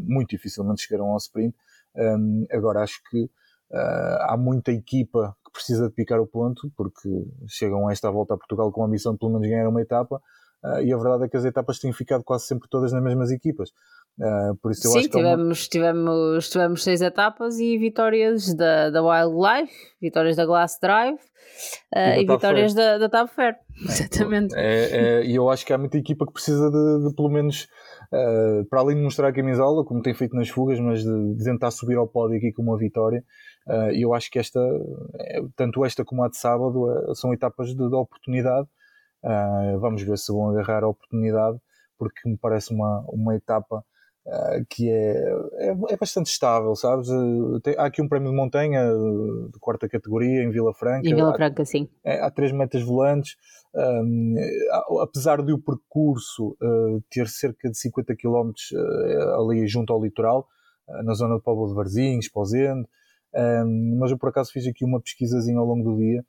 muito 0.08 0.30
dificilmente 0.30 0.84
chegaram 0.84 1.12
ao 1.12 1.18
sprint. 1.18 1.56
Um, 1.96 2.46
agora, 2.52 2.82
acho 2.82 3.02
que 3.10 3.30
há 3.72 4.36
muita 4.38 4.72
equipa 4.72 5.36
que 5.50 5.54
precisa 5.54 5.88
de 5.88 5.94
picar 5.94 6.20
o 6.20 6.28
ponto, 6.28 6.72
porque 6.78 7.10
chegam 7.48 7.88
a 7.88 7.92
esta 7.92 8.10
volta 8.10 8.34
a 8.34 8.38
Portugal 8.38 8.72
com 8.72 8.84
a 8.84 8.88
ambição 8.88 9.14
de 9.14 9.20
pelo 9.20 9.34
menos 9.34 9.48
ganhar 9.48 9.68
uma 9.68 9.82
etapa. 9.82 10.22
e 10.84 10.94
a 10.94 10.98
verdade 10.98 11.26
é 11.26 11.30
que 11.30 11.38
as 11.38 11.46
etapas 11.46 11.80
têm 11.80 11.92
ficado 11.94 12.24
quase 12.24 12.46
sempre 12.46 12.70
todas 12.70 12.92
nas 12.92 13.04
mesmas 13.04 13.32
equipas. 13.32 13.72
Uh, 14.20 14.54
por 14.58 14.72
isso 14.72 14.86
eu 14.86 14.92
Sim, 14.92 15.00
acho 15.00 15.10
tivemos, 15.10 15.68
que 15.68 15.78
é 15.78 15.82
uma... 15.82 15.94
tivemos, 15.94 16.50
tivemos 16.50 16.84
seis 16.84 17.02
etapas 17.02 17.58
e 17.58 17.78
vitórias 17.78 18.54
da, 18.54 18.90
da 18.90 19.02
Wildlife, 19.02 19.74
vitórias 20.02 20.36
da 20.36 20.46
Glass 20.46 20.78
Drive 20.82 21.16
uh, 21.16 22.18
e, 22.18 22.24
e 22.24 22.26
vitórias 22.28 22.74
da, 22.74 22.98
da 22.98 23.08
Tab 23.08 23.30
Fair. 23.30 23.54
É, 23.54 23.60
Exatamente. 23.88 24.56
É, 24.58 25.22
é, 25.22 25.26
e 25.26 25.36
eu 25.36 25.50
acho 25.50 25.66
que 25.66 25.72
há 25.72 25.78
muita 25.78 25.98
equipa 25.98 26.26
que 26.26 26.34
precisa 26.34 26.70
de, 26.70 27.08
de 27.08 27.16
pelo 27.16 27.30
menos, 27.30 27.70
uh, 28.12 28.66
para 28.70 28.82
além 28.82 28.98
de 28.98 29.04
mostrar 29.04 29.30
a 29.30 29.34
camisola, 29.34 29.86
como 29.86 30.02
tem 30.02 30.14
feito 30.14 30.36
nas 30.36 30.50
fugas, 30.50 30.78
mas 30.82 31.02
de, 31.02 31.36
de 31.36 31.44
tentar 31.46 31.72
subir 31.72 31.96
ao 31.96 32.06
pódio 32.06 32.36
aqui 32.36 32.52
com 32.52 32.62
uma 32.62 32.78
vitória. 32.78 33.24
E 33.92 34.04
eu 34.04 34.14
acho 34.14 34.32
que 34.32 34.40
esta, 34.40 34.60
tanto 35.56 35.86
esta 35.86 36.04
como 36.04 36.24
a 36.24 36.30
de 36.30 36.38
sábado, 36.38 36.88
são 37.16 37.34
etapas 37.34 37.70
de, 37.70 37.76
de 37.76 37.96
oportunidade. 37.96 38.68
vamos 39.80 40.02
ver 40.02 40.18
se 40.18 40.32
vão 40.32 40.50
agarrar 40.50 40.84
a 40.84 40.88
oportunidade, 40.88 41.60
porque 41.98 42.28
me 42.28 42.38
parece 42.38 42.74
uma, 42.74 43.04
uma 43.10 43.36
etapa 43.36 43.84
Uh, 44.30 44.64
que 44.70 44.88
é, 44.88 45.14
é, 45.56 45.70
é, 45.90 45.98
bastante 45.98 46.28
estável, 46.28 46.76
sabes? 46.76 47.10
Uh, 47.10 47.60
tem, 47.62 47.74
há 47.78 47.86
aqui 47.86 48.00
um 48.00 48.08
prémio 48.08 48.30
de 48.30 48.36
montanha 48.36 48.94
uh, 48.94 49.50
de 49.52 49.58
quarta 49.60 49.90
categoria 49.90 50.44
em 50.44 50.52
Vila 50.52 50.72
Franca. 50.72 51.08
Em 51.08 51.16
Vila 51.16 51.34
Franca, 51.34 51.64
há, 51.64 51.66
sim. 51.66 51.90
É, 52.04 52.20
há 52.20 52.30
três 52.30 52.52
metas 52.52 52.84
volantes. 52.84 53.38
Um, 53.74 54.36
apesar 55.02 55.42
de 55.42 55.52
o 55.52 55.58
percurso 55.58 56.56
ter 57.10 57.28
cerca 57.28 57.70
de 57.70 57.78
50 57.78 58.16
km 58.16 58.52
ali 59.38 59.68
junto 59.68 59.94
ao 59.94 60.04
litoral, 60.04 60.48
na 61.04 61.14
zona 61.14 61.36
do 61.36 61.42
Povo 61.42 61.68
de 61.68 61.76
Varzinhos, 61.76 62.28
Pozende, 62.28 62.88
um, 63.34 63.98
mas 64.00 64.12
eu 64.12 64.18
por 64.18 64.30
acaso 64.30 64.52
fiz 64.52 64.66
aqui 64.68 64.84
uma 64.84 65.02
pesquisazinha 65.02 65.60
ao 65.60 65.66
longo 65.66 65.84
do 65.84 65.98
dia 65.98 66.24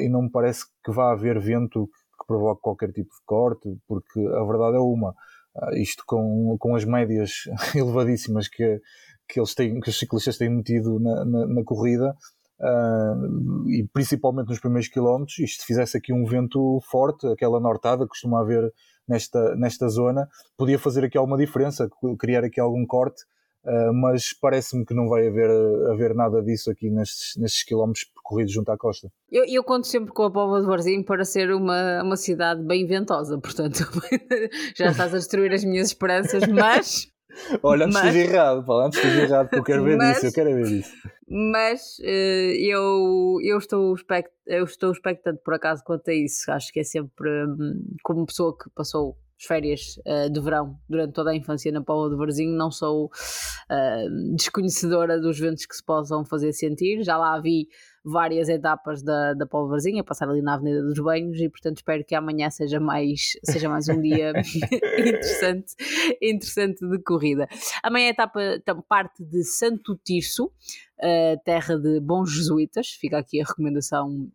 e 0.00 0.08
não 0.08 0.22
me 0.22 0.30
parece 0.30 0.64
que 0.82 0.90
vá 0.90 1.12
haver 1.12 1.38
vento 1.38 1.86
que, 1.86 2.18
que 2.18 2.26
provoque 2.26 2.62
qualquer 2.62 2.90
tipo 2.90 3.10
de 3.10 3.22
corte, 3.26 3.76
porque 3.86 4.18
a 4.18 4.44
verdade 4.44 4.76
é 4.76 4.80
uma. 4.80 5.14
Uh, 5.54 5.74
isto 5.76 6.04
com, 6.06 6.56
com 6.58 6.74
as 6.74 6.84
médias 6.84 7.44
elevadíssimas 7.74 8.48
que, 8.48 8.80
que, 9.28 9.40
eles 9.40 9.54
têm, 9.54 9.80
que 9.80 9.90
os 9.90 9.98
ciclistas 9.98 10.38
têm 10.38 10.50
metido 10.50 11.00
na, 11.00 11.24
na, 11.24 11.46
na 11.46 11.64
corrida, 11.64 12.14
uh, 12.60 13.70
e 13.70 13.86
principalmente 13.92 14.48
nos 14.48 14.60
primeiros 14.60 14.88
quilómetros, 14.88 15.38
isto 15.38 15.64
fizesse 15.64 15.96
aqui 15.96 16.12
um 16.12 16.24
vento 16.24 16.80
forte, 16.90 17.26
aquela 17.26 17.60
nortada 17.60 18.04
que 18.04 18.10
costuma 18.10 18.40
haver 18.40 18.72
nesta, 19.06 19.56
nesta 19.56 19.88
zona, 19.88 20.28
podia 20.56 20.78
fazer 20.78 21.04
aqui 21.04 21.16
alguma 21.16 21.38
diferença, 21.38 21.88
criar 22.18 22.44
aqui 22.44 22.60
algum 22.60 22.86
corte, 22.86 23.22
uh, 23.64 23.92
mas 23.92 24.32
parece-me 24.32 24.84
que 24.84 24.94
não 24.94 25.08
vai 25.08 25.26
haver, 25.26 25.50
haver 25.90 26.14
nada 26.14 26.42
disso 26.42 26.70
aqui 26.70 26.90
nestes, 26.90 27.36
nestes 27.36 27.64
quilómetros 27.64 28.04
percorridos 28.04 28.52
junto 28.52 28.70
à 28.70 28.76
costa. 28.76 29.08
Eu, 29.30 29.44
eu 29.46 29.64
conto 29.64 29.86
sempre 29.86 30.12
com 30.12 30.24
a 30.24 30.30
Póvoa 30.30 30.60
de 30.60 30.66
Varzim 30.66 31.02
para 31.02 31.24
ser 31.24 31.52
uma, 31.52 32.02
uma 32.02 32.16
cidade 32.16 32.62
bem 32.62 32.86
ventosa, 32.86 33.38
portanto 33.38 33.78
já 34.76 34.90
estás 34.90 35.14
a 35.14 35.18
destruir 35.18 35.52
as 35.52 35.64
minhas 35.64 35.88
esperanças, 35.88 36.46
mas... 36.46 37.06
Olha, 37.62 37.84
antes 37.84 37.94
mas... 37.94 38.06
esteja 38.06 38.32
errado, 38.32 38.64
Paulo, 38.64 38.86
antes 38.86 38.98
esteja 38.98 39.22
errado, 39.22 39.48
porque 39.48 39.58
eu 39.60 39.64
quero 39.64 39.84
ver 39.84 39.96
mas, 39.98 40.16
isso, 40.16 40.26
eu 40.26 40.32
quero 40.32 40.54
ver 40.54 40.66
isso. 40.66 40.92
Mas 41.28 41.98
uh, 42.00 42.54
eu, 42.58 43.36
eu, 43.42 43.58
estou 43.58 43.94
expect, 43.94 44.30
eu 44.46 44.64
estou 44.64 44.90
expectante 44.90 45.40
por 45.44 45.54
acaso 45.54 45.82
quanto 45.84 46.08
a 46.10 46.14
isso, 46.14 46.50
acho 46.50 46.72
que 46.72 46.80
é 46.80 46.84
sempre 46.84 47.28
um, 47.46 47.96
como 48.02 48.26
pessoa 48.26 48.56
que 48.56 48.70
passou 48.70 49.16
as 49.38 49.44
férias 49.46 49.98
uh, 49.98 50.30
de 50.30 50.40
verão 50.40 50.76
durante 50.88 51.12
toda 51.12 51.30
a 51.30 51.36
infância 51.36 51.70
na 51.70 51.80
Póvoa 51.80 52.10
de 52.10 52.16
Varzim, 52.16 52.48
não 52.48 52.70
sou 52.70 53.06
uh, 53.06 54.34
desconhecedora 54.36 55.20
dos 55.20 55.38
ventos 55.38 55.64
que 55.64 55.76
se 55.76 55.84
possam 55.84 56.24
fazer 56.24 56.52
sentir, 56.52 57.04
já 57.04 57.16
lá 57.16 57.40
vi 57.40 57.68
várias 58.04 58.48
etapas 58.48 59.02
da, 59.02 59.34
da 59.34 59.46
Paulo 59.46 59.68
Varzinha, 59.68 60.02
passar 60.02 60.28
ali 60.28 60.42
na 60.42 60.54
Avenida 60.54 60.82
dos 60.82 60.98
Banhos 60.98 61.38
e 61.40 61.48
portanto 61.48 61.76
espero 61.76 62.04
que 62.04 62.14
amanhã 62.14 62.50
seja 62.50 62.80
mais, 62.80 63.32
seja 63.44 63.68
mais 63.68 63.88
um 63.88 64.00
dia 64.00 64.32
interessante, 64.98 65.74
interessante 66.20 66.88
de 66.88 66.98
corrida. 67.02 67.46
Amanhã 67.82 68.08
a 68.08 68.10
etapa 68.10 68.82
parte 68.88 69.22
de 69.22 69.44
Santo 69.44 69.96
Tirso, 70.04 70.46
uh, 70.46 71.40
terra 71.44 71.78
de 71.78 72.00
bons 72.00 72.32
jesuítas, 72.32 72.88
fica 72.88 73.18
aqui 73.18 73.40
a 73.40 73.44
recomendação 73.44 74.28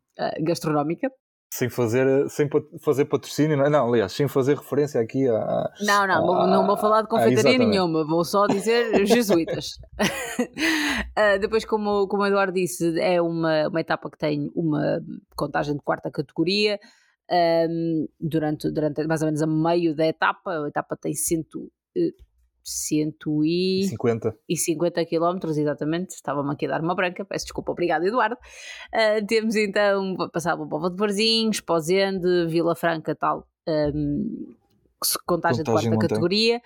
gastronómica 0.44 1.12
sem 1.54 1.70
fazer, 1.70 2.28
sem 2.32 2.50
fazer 2.82 3.06
patrocínio, 3.06 3.56
não, 3.56 3.66
é? 3.66 3.70
não, 3.70 3.88
aliás, 3.88 4.12
sem 4.12 4.28
fazer 4.28 4.58
referência 4.58 5.00
aqui 5.00 5.30
a. 5.30 5.72
Não, 5.82 6.08
não, 6.08 6.34
a, 6.34 6.48
não 6.48 6.66
vou 6.66 6.76
falar 6.76 7.04
de 7.04 7.08
confeitaria 7.08 7.60
nenhuma, 7.60 8.04
vou 8.04 8.26
só 8.26 8.48
dizer 8.48 9.06
jesuítas. 9.06 9.78
uh, 10.00 11.38
depois, 11.40 11.64
como, 11.64 12.08
como 12.08 12.24
o 12.24 12.26
Eduardo 12.26 12.54
disse, 12.54 13.00
é 13.00 13.22
uma, 13.22 13.68
uma 13.68 13.80
etapa 13.80 14.10
que 14.10 14.18
tem 14.18 14.52
uma 14.56 15.00
contagem 15.36 15.76
de 15.76 15.82
quarta 15.84 16.10
categoria. 16.10 16.80
um, 17.70 18.08
durante, 18.20 18.72
durante 18.72 19.06
mais 19.06 19.22
ou 19.22 19.28
menos 19.28 19.44
a 19.44 19.48
meio 19.48 19.96
da 19.96 20.08
etapa. 20.08 20.66
A 20.66 20.68
etapa 20.68 20.98
tem 21.00 21.14
cento, 21.14 21.72
uh, 21.96 22.24
150 22.64 24.36
e 24.48 24.58
50 24.58 25.06
km, 25.06 25.50
exatamente. 25.50 26.12
Estava-me 26.12 26.52
aqui 26.54 26.66
a 26.66 26.70
dar 26.70 26.82
uma 26.82 26.96
branca, 26.96 27.26
peço 27.26 27.46
desculpa, 27.46 27.72
obrigado, 27.72 28.06
Eduardo. 28.06 28.36
Uh, 28.94 29.26
temos 29.28 29.56
então 29.56 30.16
passar 30.32 30.56
para 30.56 30.66
Povo 30.66 30.90
de 30.90 30.98
Varzinhos, 30.98 31.60
Pozende, 31.60 32.48
Vila 32.48 32.76
Franca, 32.76 33.16
tal, 33.16 33.48
um, 33.68 34.56
contagem, 35.26 35.64
contagem 35.64 35.64
de 35.64 35.98
quarta 35.98 36.08
categoria. 36.08 36.62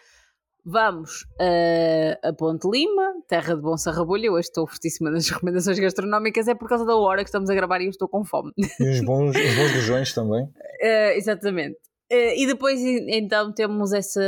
Vamos 0.69 1.21
uh, 1.39 2.27
a 2.27 2.33
Ponte 2.33 2.67
Lima, 2.69 3.13
terra 3.25 3.55
de 3.55 3.61
bom 3.61 3.77
sarrabulho. 3.77 4.33
Hoje 4.33 4.49
estou 4.49 4.67
fortíssima 4.67 5.09
nas 5.09 5.29
recomendações 5.29 5.79
gastronómicas, 5.79 6.45
é 6.49 6.55
por 6.55 6.67
causa 6.67 6.85
da 6.85 6.93
hora 6.93 7.23
que 7.23 7.29
estamos 7.29 7.49
a 7.49 7.55
gravar 7.55 7.79
e 7.79 7.85
eu 7.85 7.89
estou 7.89 8.09
com 8.09 8.25
fome. 8.25 8.51
E 8.57 8.89
os 8.89 8.99
bons, 8.99 9.29
os 9.29 9.55
bons 9.55 9.71
regiões 9.71 10.13
também. 10.13 10.43
Uh, 10.43 11.15
exatamente. 11.15 11.77
Uh, 12.09 12.31
e 12.37 12.47
depois 12.47 12.79
então 12.81 13.51
temos 13.51 13.91
essa 13.91 14.21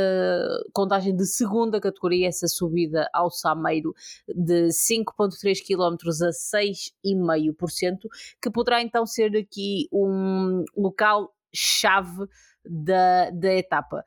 contagem 0.72 1.16
de 1.16 1.24
segunda 1.24 1.80
categoria, 1.80 2.28
essa 2.28 2.46
subida 2.46 3.08
ao 3.10 3.30
Sameiro 3.30 3.94
de 4.28 4.68
5,3 4.68 5.64
km 5.66 5.96
a 6.06 6.30
6,5%, 6.30 7.98
que 8.40 8.50
poderá 8.50 8.82
então 8.82 9.06
ser 9.06 9.34
aqui 9.34 9.88
um 9.90 10.62
local 10.76 11.34
chave 11.54 12.26
da, 12.64 13.30
da 13.30 13.54
etapa. 13.54 14.04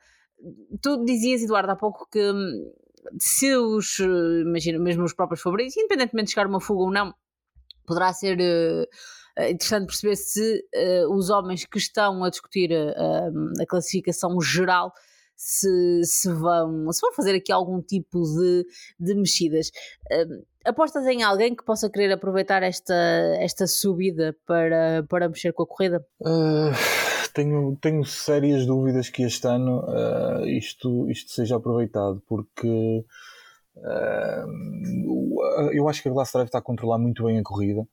Tu 0.80 1.04
dizias, 1.04 1.42
Eduardo, 1.42 1.72
há 1.72 1.76
pouco 1.76 2.08
que 2.08 2.30
hum, 2.30 2.72
se 3.18 3.56
os, 3.56 3.98
eh, 4.00 4.40
imagina, 4.42 4.78
mesmo 4.78 5.04
os 5.04 5.14
próprios 5.14 5.40
favoritos, 5.40 5.76
independentemente 5.76 6.26
de 6.26 6.34
chegar 6.34 6.46
uma 6.46 6.60
fuga 6.60 6.82
ou 6.82 6.90
não, 6.92 7.14
poderá 7.86 8.12
ser 8.12 8.38
uh, 9.38 9.50
interessante 9.50 9.86
perceber 9.86 10.16
se 10.16 10.64
uh, 10.74 11.14
os 11.14 11.30
homens 11.30 11.64
que 11.64 11.78
estão 11.78 12.24
a 12.24 12.30
discutir 12.30 12.70
uh, 12.72 13.62
a 13.62 13.66
classificação 13.66 14.40
geral 14.40 14.92
se, 15.36 16.02
se, 16.04 16.32
vão, 16.32 16.92
se 16.92 17.00
vão 17.00 17.12
fazer 17.12 17.34
aqui 17.34 17.50
algum 17.52 17.80
tipo 17.82 18.22
de, 18.22 18.64
de 19.00 19.14
mexidas. 19.14 19.70
apostas 20.64 21.04
em 21.06 21.22
alguém 21.24 21.56
que 21.56 21.64
possa 21.64 21.90
querer 21.90 22.12
aproveitar 22.12 22.62
esta, 22.62 22.94
esta 23.40 23.66
subida 23.66 24.36
para, 24.46 25.04
para 25.08 25.28
mexer 25.28 25.52
com 25.52 25.64
a 25.64 25.66
corrida? 25.66 26.06
Uh 26.20 26.72
tenho, 27.34 27.76
tenho 27.80 28.04
sérias 28.04 28.64
dúvidas 28.64 29.10
que 29.10 29.24
este 29.24 29.46
ano 29.48 29.80
uh, 29.80 30.46
isto, 30.46 31.10
isto 31.10 31.32
seja 31.32 31.56
aproveitado, 31.56 32.22
porque 32.28 33.04
uh, 33.76 34.46
eu 35.72 35.88
acho 35.88 36.00
que 36.00 36.08
a 36.08 36.12
Glass 36.12 36.30
Drive 36.32 36.46
está 36.46 36.58
a 36.58 36.62
controlar 36.62 36.98
muito 36.98 37.24
bem 37.24 37.38
a 37.38 37.42
corrida 37.42 37.80
uh, 37.80 37.86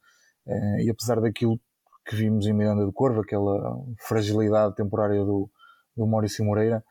e 0.79 0.89
apesar 0.89 1.19
daquilo 1.19 1.59
que 2.05 2.15
vimos 2.15 2.45
em 2.47 2.53
Miranda 2.53 2.85
do 2.85 2.93
Corvo, 2.93 3.21
aquela 3.21 3.77
fragilidade 3.99 4.75
temporária 4.75 5.23
do, 5.23 5.49
do 5.95 6.07
Maurício 6.07 6.43
Moreira, 6.43 6.83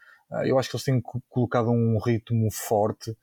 eu 0.44 0.58
acho 0.58 0.70
que 0.70 0.76
eles 0.76 0.84
têm 0.84 1.02
colocado 1.28 1.70
um 1.70 1.98
ritmo 1.98 2.48
forte 2.52 3.16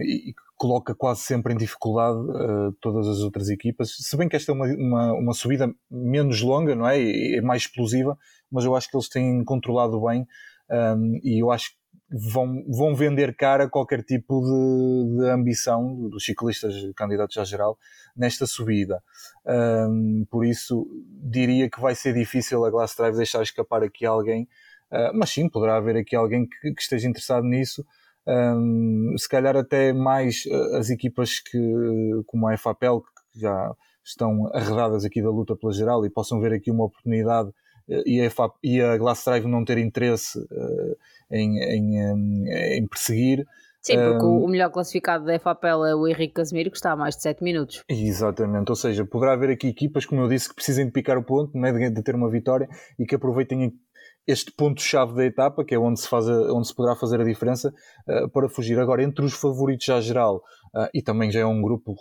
e 0.00 0.34
coloca 0.62 0.94
quase 0.94 1.22
sempre 1.22 1.52
em 1.52 1.56
dificuldade 1.56 2.18
uh, 2.18 2.72
todas 2.80 3.08
as 3.08 3.18
outras 3.18 3.48
equipas. 3.48 3.96
Se 3.96 4.16
bem 4.16 4.28
que 4.28 4.36
esta 4.36 4.52
é 4.52 4.54
uma, 4.54 4.66
uma, 4.66 5.12
uma, 5.14 5.34
subida 5.34 5.68
menos 5.90 6.40
longa, 6.40 6.76
não 6.76 6.86
é? 6.86 7.00
E 7.02 7.38
é 7.38 7.40
mais 7.40 7.62
explosiva, 7.62 8.16
mas 8.48 8.64
eu 8.64 8.76
acho 8.76 8.88
que 8.88 8.96
eles 8.96 9.08
têm 9.08 9.42
controlado 9.42 10.00
bem 10.00 10.24
um, 10.70 11.18
e 11.24 11.42
eu 11.42 11.50
acho 11.50 11.70
que 11.70 11.76
vão, 12.12 12.64
vão 12.68 12.94
vender 12.94 13.34
cara 13.34 13.68
qualquer 13.68 14.02
tipo 14.02 14.40
de, 14.40 15.18
de 15.18 15.30
ambição 15.30 16.08
dos 16.08 16.24
ciclistas 16.24 16.74
candidatos 16.94 17.36
à 17.38 17.44
geral 17.44 17.78
nesta 18.16 18.46
subida. 18.46 19.02
Um, 19.46 20.26
por 20.30 20.44
isso, 20.44 20.86
diria 21.22 21.70
que 21.70 21.80
vai 21.80 21.94
ser 21.94 22.14
difícil 22.14 22.64
a 22.64 22.70
Glass 22.70 22.94
Drive 22.96 23.16
deixar 23.16 23.42
escapar 23.42 23.82
aqui 23.82 24.04
alguém, 24.04 24.42
uh, 24.90 25.12
mas 25.14 25.30
sim, 25.30 25.48
poderá 25.48 25.76
haver 25.76 25.96
aqui 25.96 26.14
alguém 26.14 26.46
que, 26.46 26.72
que 26.72 26.82
esteja 26.82 27.08
interessado 27.08 27.44
nisso 27.44 27.84
um, 28.26 29.14
se 29.18 29.28
calhar 29.28 29.56
até 29.56 29.92
mais 29.92 30.44
uh, 30.46 30.76
as 30.76 30.90
equipas 30.90 31.40
que, 31.40 31.58
como 32.26 32.46
a 32.46 32.56
FAPEL, 32.56 33.02
que 33.32 33.40
já 33.40 33.74
estão 34.04 34.48
arredadas 34.54 35.04
aqui 35.04 35.22
da 35.22 35.30
luta 35.30 35.56
pela 35.56 35.72
geral 35.72 36.04
e 36.04 36.10
possam 36.10 36.40
ver 36.40 36.52
aqui 36.52 36.70
uma 36.70 36.84
oportunidade 36.84 37.50
e, 37.88 38.20
a 38.20 38.30
FAP, 38.30 38.56
e 38.62 38.80
a 38.80 38.96
Glass 38.96 39.24
Drive 39.24 39.46
não 39.46 39.64
ter 39.64 39.78
interesse 39.78 40.38
uh, 40.38 40.96
em, 41.30 41.58
em, 41.58 42.12
um, 42.12 42.46
em, 42.46 42.86
perseguir. 42.86 43.46
Sim, 43.80 43.96
porque 43.96 44.24
um, 44.24 44.44
o 44.44 44.48
melhor 44.48 44.70
classificado 44.70 45.24
da 45.24 45.36
FAPEL 45.40 45.84
é 45.84 45.94
o 45.94 46.06
Henrique 46.06 46.34
Casemiro, 46.34 46.70
que 46.70 46.76
está 46.76 46.92
a 46.92 46.96
mais 46.96 47.16
de 47.16 47.22
7 47.22 47.42
minutos. 47.42 47.82
Exatamente, 47.88 48.70
ou 48.70 48.76
seja, 48.76 49.04
poderá 49.04 49.32
haver 49.32 49.50
aqui 49.50 49.66
equipas, 49.66 50.06
como 50.06 50.20
eu 50.20 50.28
disse, 50.28 50.48
que 50.48 50.54
precisem 50.54 50.86
de 50.86 50.92
picar 50.92 51.18
o 51.18 51.22
ponto, 51.24 51.58
né, 51.58 51.72
de, 51.72 51.90
de 51.90 52.02
ter 52.02 52.14
uma 52.14 52.30
vitória 52.30 52.68
e 52.96 53.04
que 53.04 53.16
aproveitem 53.16 53.72
este 54.26 54.52
ponto-chave 54.52 55.14
da 55.14 55.24
etapa, 55.24 55.64
que 55.64 55.74
é 55.74 55.78
onde 55.78 56.00
se, 56.00 56.08
faz 56.08 56.28
a, 56.28 56.52
onde 56.52 56.68
se 56.68 56.74
poderá 56.74 56.94
fazer 56.94 57.20
a 57.20 57.24
diferença, 57.24 57.72
uh, 58.08 58.28
para 58.30 58.48
fugir. 58.48 58.78
Agora, 58.78 59.02
entre 59.02 59.24
os 59.24 59.32
favoritos 59.32 59.84
já 59.84 60.00
geral, 60.00 60.36
uh, 60.74 60.88
e 60.94 61.02
também 61.02 61.30
já 61.30 61.40
é 61.40 61.46
um 61.46 61.60
grupo 61.60 61.94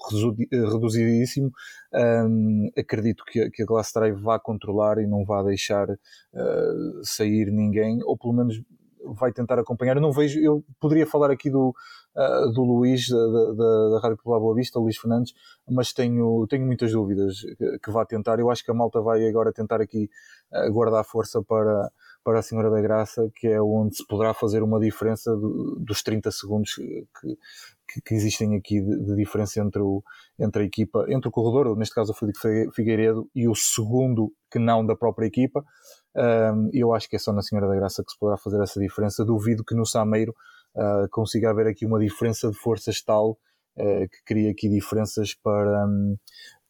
eh, 0.51 0.57
reduzidíssimo, 0.71 1.51
um, 1.93 2.69
acredito 2.77 3.23
que, 3.25 3.49
que 3.49 3.63
a 3.63 3.65
Glass 3.65 3.91
Drive 3.93 4.21
vá 4.21 4.39
controlar 4.39 4.99
e 4.99 5.07
não 5.07 5.25
vá 5.25 5.41
deixar 5.43 5.89
uh, 5.89 7.03
sair 7.03 7.51
ninguém, 7.51 7.99
ou 8.03 8.17
pelo 8.17 8.33
menos 8.33 8.61
vai 9.03 9.31
tentar 9.31 9.59
acompanhar. 9.59 9.95
Eu 9.95 10.01
não 10.01 10.11
vejo, 10.11 10.39
eu 10.39 10.63
poderia 10.79 11.05
falar 11.05 11.31
aqui 11.31 11.49
do, 11.49 11.73
uh, 12.15 12.51
do 12.53 12.63
Luís, 12.63 13.07
da, 13.07 13.17
da, 13.17 13.89
da 13.89 13.99
Rádio 13.99 14.17
Popular 14.17 14.39
Boa 14.39 14.55
Vista, 14.55 14.79
Luís 14.79 14.97
Fernandes, 14.97 15.33
mas 15.69 15.91
tenho, 15.93 16.45
tenho 16.47 16.65
muitas 16.65 16.91
dúvidas 16.91 17.41
que, 17.57 17.79
que 17.79 17.91
vá 17.91 18.05
tentar. 18.05 18.39
Eu 18.39 18.49
acho 18.49 18.63
que 18.63 18.71
a 18.71 18.73
malta 18.73 19.01
vai 19.01 19.27
agora 19.27 19.51
tentar 19.51 19.81
aqui 19.81 20.09
uh, 20.53 20.71
guardar 20.71 21.03
força 21.03 21.41
para, 21.41 21.91
para 22.23 22.39
a 22.39 22.41
Senhora 22.41 22.69
da 22.69 22.81
Graça, 22.81 23.29
que 23.35 23.47
é 23.47 23.61
onde 23.61 23.97
se 23.97 24.07
poderá 24.07 24.33
fazer 24.33 24.61
uma 24.63 24.79
diferença 24.79 25.35
do, 25.35 25.77
dos 25.79 26.03
30 26.03 26.31
segundos 26.31 26.75
que, 26.75 27.07
que, 27.87 28.01
que 28.01 28.13
existem 28.13 28.55
aqui 28.55 28.79
de, 28.81 29.05
de, 29.05 29.15
diferença 29.15 29.59
entre, 29.59 29.81
o, 29.81 30.03
entre 30.39 30.63
a 30.63 30.65
equipa, 30.65 31.05
entre 31.09 31.29
o 31.29 31.31
corredor, 31.31 31.75
neste 31.77 31.95
caso 31.95 32.11
o 32.11 32.15
Frederico 32.15 32.73
Figueiredo, 32.73 33.29
e 33.33 33.47
o 33.47 33.55
segundo 33.55 34.31
que 34.51 34.59
não 34.59 34.85
da 34.85 34.95
própria 34.95 35.25
equipa. 35.25 35.63
Eu 36.73 36.93
acho 36.93 37.09
que 37.09 37.15
é 37.15 37.19
só 37.19 37.31
na 37.31 37.41
Senhora 37.41 37.67
da 37.67 37.75
Graça 37.75 38.03
que 38.03 38.11
se 38.11 38.19
poderá 38.19 38.37
fazer 38.37 38.61
essa 38.61 38.79
diferença. 38.79 39.25
Duvido 39.25 39.63
que 39.63 39.73
no 39.73 39.85
Sameiro 39.85 40.35
uh, 40.75 41.07
consiga 41.09 41.49
haver 41.49 41.67
aqui 41.67 41.85
uma 41.85 41.99
diferença 41.99 42.49
de 42.49 42.57
forças 42.57 43.01
tal 43.01 43.31
uh, 43.31 44.09
que 44.09 44.23
cria 44.25 44.51
aqui 44.51 44.69
diferenças 44.69 45.33
para, 45.33 45.85
um, 45.85 46.17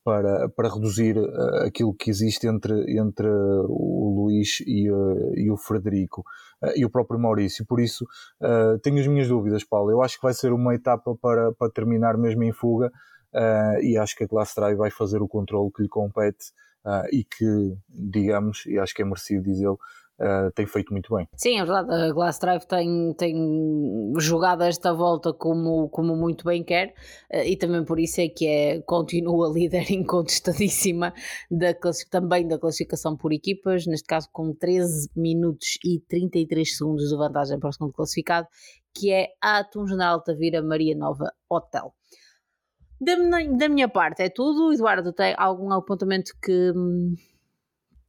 para, 0.03 0.49
para 0.49 0.73
reduzir 0.73 1.17
uh, 1.17 1.65
aquilo 1.65 1.93
que 1.93 2.09
existe 2.09 2.47
entre, 2.47 2.97
entre 2.97 3.27
o 3.27 4.23
Luís 4.23 4.61
e, 4.65 4.89
uh, 4.89 5.33
e 5.35 5.51
o 5.51 5.57
Frederico 5.57 6.21
uh, 6.61 6.71
e 6.75 6.83
o 6.85 6.89
próprio 6.89 7.19
Maurício. 7.19 7.65
Por 7.65 7.79
isso, 7.79 8.05
tenho 8.81 8.99
as 8.99 9.07
minhas 9.07 9.27
dúvidas, 9.27 9.63
Paulo. 9.63 9.91
Eu 9.91 10.01
acho 10.01 10.17
que 10.17 10.23
vai 10.23 10.33
ser 10.33 10.51
uma 10.51 10.73
etapa 10.73 11.15
para, 11.21 11.51
para 11.53 11.71
terminar 11.71 12.17
mesmo 12.17 12.43
em 12.43 12.51
fuga 12.51 12.91
e 13.81 13.97
acho 13.97 14.15
que 14.15 14.25
a 14.25 14.27
Glass 14.27 14.53
Drive 14.55 14.77
vai 14.77 14.91
fazer 14.91 15.21
o 15.21 15.27
controle 15.27 15.71
que 15.71 15.83
lhe 15.83 15.87
compete 15.87 16.51
e 17.11 17.23
que, 17.23 17.77
digamos, 17.87 18.65
e 18.65 18.77
acho 18.77 18.93
que 18.93 19.01
é 19.01 19.05
merecido 19.05 19.43
dizê-lo, 19.43 19.79
uh, 20.21 20.51
tem 20.53 20.65
feito 20.65 20.91
muito 20.91 21.13
bem. 21.15 21.27
Sim, 21.35 21.59
é 21.59 21.65
verdade. 21.65 21.91
A 21.91 22.13
Glass 22.13 22.39
Drive 22.39 22.65
tem, 22.65 23.13
tem 23.17 24.13
jogado 24.17 24.63
esta 24.63 24.93
volta 24.93 25.33
como, 25.33 25.89
como 25.89 26.15
muito 26.15 26.45
bem 26.45 26.63
quer 26.63 26.93
uh, 27.33 27.43
e 27.45 27.57
também 27.57 27.83
por 27.83 27.99
isso 27.99 28.21
é 28.21 28.29
que 28.29 28.47
é, 28.47 28.81
continua 28.81 29.51
líder 29.51 29.89
incontestadíssima 29.91 31.13
da, 31.49 31.73
também 32.09 32.47
da 32.47 32.59
classificação 32.59 33.17
por 33.17 33.33
equipas, 33.33 33.85
neste 33.87 34.07
caso 34.07 34.29
com 34.31 34.53
13 34.53 35.09
minutos 35.15 35.77
e 35.83 35.99
33 36.07 36.77
segundos 36.77 37.09
de 37.09 37.17
vantagem 37.17 37.59
para 37.59 37.69
o 37.69 37.73
segundo 37.73 37.93
classificado, 37.93 38.47
que 38.93 39.11
é 39.11 39.27
a 39.41 39.59
Atum 39.59 39.87
General 39.87 40.21
Tavira 40.21 40.61
Maria 40.61 40.95
Nova 40.95 41.31
Hotel. 41.49 41.93
Da, 43.01 43.15
da 43.57 43.67
minha 43.67 43.89
parte 43.89 44.21
é 44.21 44.29
tudo. 44.29 44.71
Eduardo, 44.71 45.11
tem 45.11 45.33
algum 45.35 45.71
apontamento 45.71 46.33
que, 46.39 46.71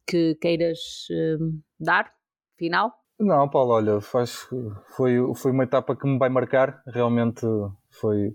que 0.06 0.34
queiras 0.36 0.78
uh, 1.10 1.62
dar? 1.78 2.12
Final? 2.58 2.92
Não, 3.18 3.48
Paulo, 3.48 3.72
olha, 3.72 4.00
faz, 4.00 4.48
foi, 4.96 5.16
foi 5.36 5.52
uma 5.52 5.64
etapa 5.64 5.96
que 5.96 6.06
me 6.06 6.18
vai 6.18 6.28
marcar. 6.28 6.82
Realmente 6.86 7.46
foi 7.88 8.34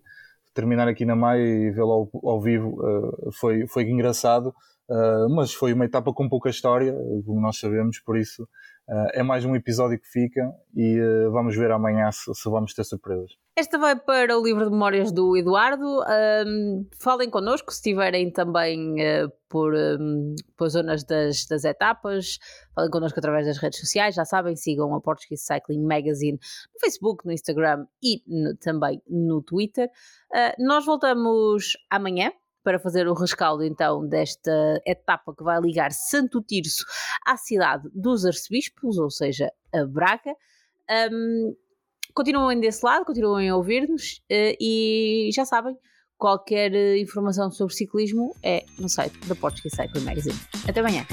terminar 0.53 0.87
aqui 0.87 1.05
na 1.05 1.15
Maia 1.15 1.43
e 1.43 1.71
vê-lo 1.71 1.91
ao, 1.91 2.29
ao, 2.31 2.41
vivo 2.41 2.81
uh, 2.81 3.31
foi, 3.31 3.67
foi 3.67 3.83
engraçado, 3.83 4.47
uh, 4.89 5.29
mas 5.29 5.53
foi 5.53 5.71
uma 5.73 5.85
etapa 5.85 6.11
com 6.13 6.27
pouca 6.27 6.49
história, 6.49 6.95
como 7.25 7.39
nós 7.39 7.59
sabemos, 7.59 7.99
por 7.99 8.17
isso 8.17 8.47
é 9.13 9.21
mais 9.21 9.43
um 9.43 9.53
episódio 9.53 9.99
que 9.99 10.07
fica 10.07 10.49
e 10.73 10.97
uh, 10.99 11.29
vamos 11.31 11.55
ver 11.57 11.69
amanhã 11.71 12.09
se, 12.11 12.33
se, 12.33 12.49
vamos 12.49 12.73
ter 12.73 12.85
surpresas. 12.85 13.31
Esta 13.53 13.77
vai 13.77 13.97
para 13.97 14.37
o 14.37 14.43
livro 14.43 14.63
de 14.63 14.71
memórias 14.71 15.11
do 15.11 15.35
Eduardo. 15.35 16.01
Um, 16.45 16.87
falem 17.01 17.29
connosco 17.29 17.71
se 17.71 17.79
estiverem 17.79 18.31
também 18.31 18.95
uh, 18.95 19.29
por, 19.49 19.73
um, 19.73 20.35
por 20.55 20.69
zonas 20.69 21.03
das, 21.03 21.45
das 21.45 21.65
etapas. 21.65 22.39
Falem 22.73 22.89
connosco 22.89 23.19
através 23.19 23.45
das 23.45 23.57
redes 23.57 23.79
sociais. 23.79 24.15
Já 24.15 24.23
sabem, 24.23 24.55
sigam 24.55 24.95
a 24.95 25.01
Portuguese 25.01 25.43
Cycling 25.43 25.85
Magazine 25.85 26.39
no 26.73 26.79
Facebook, 26.79 27.25
no 27.25 27.33
Instagram 27.33 27.85
e 28.01 28.23
no, 28.25 28.55
também 28.55 29.01
no 29.09 29.41
Twitter. 29.41 29.89
nós 30.59 30.85
voltamos 30.85 31.73
amanhã 31.89 32.31
para 32.67 32.79
fazer 32.79 33.07
o 33.07 33.13
rescaldo 33.13 33.63
então 33.63 34.05
desta 34.05 34.51
etapa 34.85 35.33
que 35.33 35.41
vai 35.41 35.57
ligar 35.61 35.93
Santo 35.93 36.41
Tirso 36.41 36.83
à 37.25 37.37
cidade 37.37 37.87
dos 37.93 38.25
arcebispos, 38.25 38.97
ou 38.97 39.09
seja, 39.09 39.49
a 39.73 39.85
Braga. 39.85 40.35
Um, 41.09 41.55
continuem 42.13 42.59
desse 42.59 42.85
lado, 42.85 43.05
continuem 43.05 43.47
a 43.47 43.55
ouvir-nos 43.55 44.17
uh, 44.29 44.57
e 44.59 45.29
já 45.33 45.45
sabem, 45.45 45.77
qualquer 46.17 46.97
informação 46.97 47.49
sobre 47.49 47.73
ciclismo 47.73 48.35
é 48.43 48.65
no 48.77 48.89
site 48.89 49.17
da 49.29 49.35
Portuguese 49.35 49.73
Cycling 49.73 50.03
Magazine. 50.03 50.35
Até 50.67 50.81
amanhã! 50.81 51.05